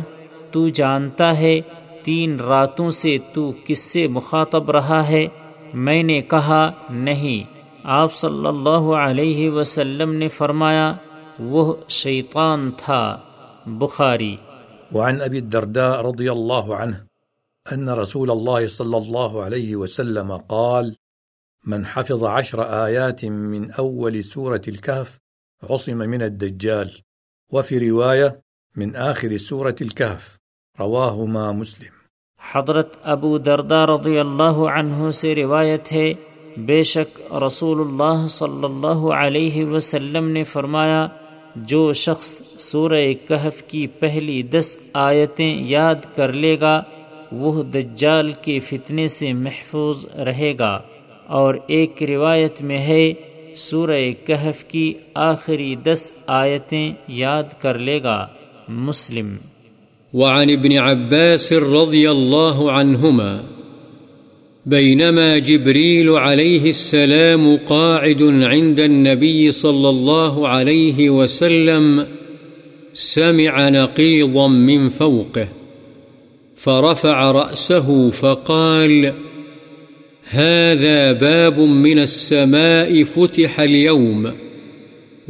تو 0.51 0.69
جانتا 0.69 1.39
ہے، 1.39 1.61
تین 2.03 2.39
راتوں 2.39 2.91
سے 2.91 3.17
تو 3.33 3.53
کس 3.65 3.79
سے 3.79 4.07
مخاطب 4.07 4.71
رہا 4.71 5.09
ہے؟ 5.09 5.27
میں 5.73 6.03
نے 6.03 6.21
کہا، 6.21 6.71
نہیں۔ 6.89 7.43
آپ 7.83 8.13
صلی 8.13 8.47
اللہ 8.47 8.95
علیہ 8.95 9.49
وسلم 9.49 10.13
نے 10.13 10.27
فرمایا، 10.27 10.93
وہ 11.39 11.75
شیطان 11.89 12.71
تھا۔ 12.77 13.19
بخاری۔ 13.65 14.35
وعن 14.91 15.21
ابی 15.21 15.39
الدرداء 15.39 16.01
رضی 16.01 16.29
اللہ 16.29 16.73
عنہ، 16.73 16.95
ان 17.71 17.89
رسول 17.89 18.31
الله 18.31 18.67
صلى 18.67 18.95
الله 18.95 19.45
عليه 19.45 19.77
وسلم 19.77 20.37
قال، 20.37 20.91
من 21.65 21.83
حفظ 21.93 22.23
عشر 22.23 22.59
آيات 22.59 23.23
من 23.23 23.63
أول 23.77 24.21
سورة 24.21 24.63
الكهف، 24.67 25.17
عصم 25.69 25.97
من 25.97 26.21
الدجال، 26.21 26.87
وفي 27.51 27.89
رواية، 27.89 28.29
من 28.75 28.95
آخر 28.95 29.37
سورة 29.37 29.75
الكهف. 29.81 30.40
رواهما 30.82 31.52
مسلم 31.52 32.02
حضرت 32.54 32.94
ابو 33.04 33.38
دردہ 33.38 33.86
رضی 33.89 34.17
اللہ 34.20 34.60
عنہ 34.76 35.12
سے 35.12 35.36
روایت 35.36 35.91
ہے، 35.91 36.13
بے 36.58 36.84
شک 36.84 37.34
رسول 37.44 37.80
اللہ 37.80 38.28
صلی 38.28 38.63
اللہ 38.63 39.02
علیہ 39.15 39.65
وسلم 39.65 40.28
نے 40.28 40.44
فرمایا، 40.44 41.08
جو 41.56 41.94
شخص 41.94 42.41
سورہ 42.58 43.06
کہف 43.28 43.63
کی 43.63 43.88
پہلی 43.88 44.41
دس 44.44 44.80
آیتیں 44.94 45.56
یاد 45.62 46.15
کر 46.15 46.34
لے 46.34 46.60
گا، 46.62 46.84
وہ 47.32 47.63
دجال 47.63 48.32
کے 48.41 48.60
فتنے 48.60 49.08
سے 49.08 49.34
محفوظ 49.34 50.06
رہے 50.06 50.54
گا۔ 50.60 50.82
اور 51.28 51.56
ایک 51.67 52.04
روایت 52.04 52.62
میں 52.62 52.80
ہے، 52.80 53.13
سورہ 53.56 54.02
کہف 54.26 54.63
کی 54.63 54.94
آخری 55.13 55.76
دس 55.76 56.12
آیتیں 56.28 56.94
یاد 57.08 57.44
کر 57.60 57.78
لے 57.78 58.04
گا۔ 58.04 58.28
مسلم 58.67 59.36
وعن 60.13 60.50
ابن 60.50 60.78
عباس 60.78 61.54
رضي 61.54 62.12
الله 62.12 62.71
عنهما 62.71 63.43
بينما 64.65 65.38
جبريل 65.38 66.10
عليه 66.10 66.69
السلام 66.69 67.58
قاعد 67.58 68.24
عند 68.24 68.80
النبي 68.80 69.52
صلى 69.52 69.89
الله 69.89 70.47
عليه 70.47 71.10
وسلم 71.10 72.08
سمع 72.93 73.69
نقيضا 73.69 74.47
من 74.47 74.89
فوقه، 74.89 75.47
فرفع 76.56 77.32
رأسه 77.32 78.10
فقال، 78.10 79.13
هذا 80.30 81.12
باب 81.12 81.60
من 81.60 82.00
السماء 82.00 83.04
فتح 83.04 83.60
اليوم، 83.60 84.32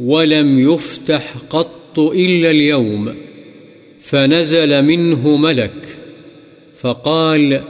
ولم 0.00 0.72
يفتح 0.72 1.36
قط 1.50 1.98
إلا 1.98 2.50
اليوم. 2.50 3.14
فنزل 4.02 4.82
منه 4.82 5.36
ملك، 5.36 5.98
فقال 6.80 7.62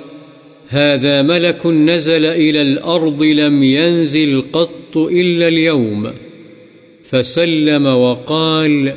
هذا 0.68 1.22
ملك 1.22 1.66
نزل 1.66 2.24
إلى 2.24 2.62
الأرض 2.62 3.22
لم 3.22 3.62
ينزل 3.62 4.42
قط 4.52 4.96
إلا 4.96 5.48
اليوم 5.48 6.12
فسلم 7.04 7.86
وقال 7.86 8.94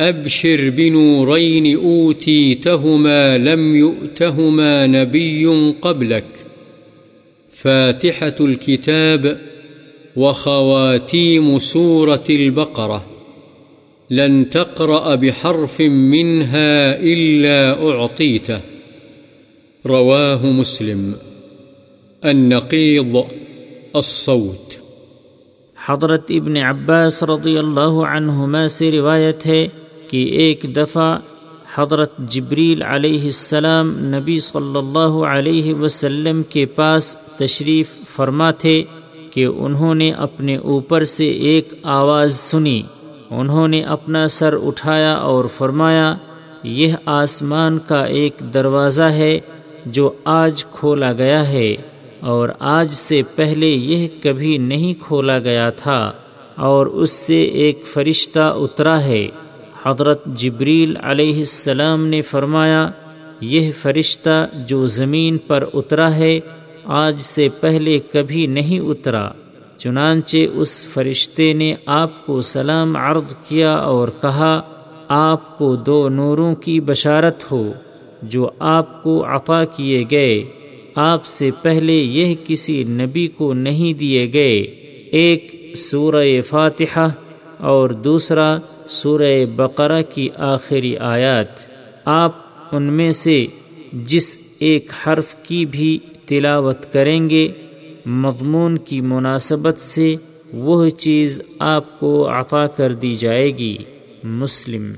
أبشر 0.00 0.70
بنورين 0.70 1.76
أوتيتهما 1.76 3.38
لم 3.38 3.76
يؤتهما 3.76 4.86
نبي 4.86 5.46
قبلك 5.82 6.24
فاتحة 7.50 8.34
الكتاب، 8.40 9.40
وخواتيم 10.16 11.58
سورة 11.58 12.24
البقرة. 12.30 13.15
لن 14.10 14.44
تقرأ 14.44 15.14
بحرف 15.14 15.80
منها 15.80 16.90
إلا 17.00 17.74
أعطيته. 17.74 18.58
رواه 19.88 20.52
مسلم. 20.52 21.12
النقيض، 22.22 23.16
الصوت. 23.94 24.74
حضرت 25.86 26.24
ابن 26.28 26.56
عباس 26.56 27.22
رضی 27.22 27.58
اللہ 27.58 28.04
عنہما 28.06 28.68
سے 28.68 28.90
روایت 28.90 29.46
ہے 29.46 29.68
کہ 30.08 30.24
ایک 30.24 30.64
دفعہ 30.76 31.18
حضرت 31.74 32.18
جبریل 32.18 32.82
علیہ 32.82 33.22
السلام 33.22 33.98
نبی 33.98 34.38
صلی 34.38 34.78
اللہ 34.78 35.26
علیہ 35.26 35.74
وسلم 35.74 36.42
کے 36.42 36.66
پاس 36.66 37.16
تشریف 37.16 37.86
فرما 38.16 38.50
تھے 38.50 38.84
کہ 39.30 39.44
انہوں 39.44 39.94
نے 39.94 40.12
اپنے 40.12 40.56
اوپر 40.56 41.04
سے 41.04 41.28
ایک 41.28 41.74
آواز 41.82 42.36
سنی۔ 42.36 42.82
انہوں 43.30 43.68
نے 43.68 43.82
اپنا 43.84 44.26
سر 44.28 44.54
اٹھایا 44.62 45.12
اور 45.12 45.44
فرمایا، 45.56 46.14
یہ 46.62 46.94
آسمان 47.06 47.78
کا 47.78 48.02
ایک 48.18 48.42
دروازہ 48.54 49.08
ہے 49.12 49.38
جو 49.86 50.10
آج 50.24 50.64
کھولا 50.72 51.12
گیا 51.12 51.48
ہے، 51.48 51.74
اور 52.22 52.48
آج 52.58 52.90
سے 52.90 53.20
پہلے 53.34 53.66
یہ 53.66 54.06
کبھی 54.22 54.56
نہیں 54.58 54.94
کھولا 55.02 55.38
گیا 55.38 55.68
تھا، 55.70 56.00
اور 56.56 56.86
اس 56.86 57.10
سے 57.10 57.42
ایک 57.62 57.82
فرشتہ 57.86 58.52
اترا 58.56 59.00
ہے۔ 59.00 59.26
حضرت 59.82 60.24
جبریل 60.34 60.96
علیہ 61.02 61.38
السلام 61.38 62.06
نے 62.06 62.22
فرمایا، 62.22 62.88
یہ 63.40 63.70
فرشتہ 63.82 64.44
جو 64.66 64.86
زمین 64.86 65.38
پر 65.38 65.64
اترا 65.74 66.14
ہے، 66.14 66.38
آج 66.96 67.20
سے 67.20 67.48
پہلے 67.60 67.98
کبھی 68.12 68.46
نہیں 68.46 68.80
اترا۔ 68.80 69.28
چنانچہ 69.78 70.38
اس 70.54 70.86
فرشتے 70.86 71.52
نے 71.52 71.74
آپ 71.86 72.26
کو 72.26 72.40
سلام 72.40 72.96
عرض 72.96 73.34
کیا 73.48 73.74
اور 73.74 74.08
کہا، 74.22 74.62
آپ 75.08 75.58
کو 75.58 75.76
دو 75.76 76.08
نوروں 76.08 76.54
کی 76.54 76.80
بشارت 76.80 77.52
ہو 77.52 77.72
جو 78.22 78.50
آپ 78.58 79.02
کو 79.02 79.24
عطا 79.24 79.64
کیے 79.64 80.04
گئے۔ 80.10 80.44
آپ 80.94 81.26
سے 81.26 81.50
پہلے 81.62 81.92
یہ 81.92 82.34
کسی 82.44 82.84
نبی 82.84 83.28
کو 83.28 83.54
نہیں 83.54 83.98
دیے 83.98 84.32
گئے۔ 84.32 84.58
ایک 85.10 85.72
سورہ 85.76 86.42
فاتحہ 86.46 87.08
اور 87.58 87.90
دوسرا 87.90 88.58
سورہ 88.88 89.44
بقرہ 89.56 90.02
کی 90.02 90.28
آخری 90.36 90.96
آیات۔ 90.96 91.46
آپ 92.04 92.32
ان 92.72 92.82
میں 92.82 93.12
سے 93.12 93.46
جس 93.92 94.38
ایک 94.58 94.90
حرف 95.06 95.34
کی 95.34 95.66
بھی 95.66 95.98
تلاوت 96.26 96.92
کریں 96.92 97.30
گے 97.30 97.48
مضمون 98.06 98.78
کی 98.78 99.00
مناسبت 99.00 99.80
سے 99.80 100.14
وہ 100.52 100.88
چیز 100.88 101.42
آپ 101.58 102.00
کو 102.00 102.28
عطا 102.40 102.66
کر 102.66 102.94
دی 102.94 103.14
جائے 103.14 103.58
گی۔ 103.58 103.78
مسلم 104.24 104.92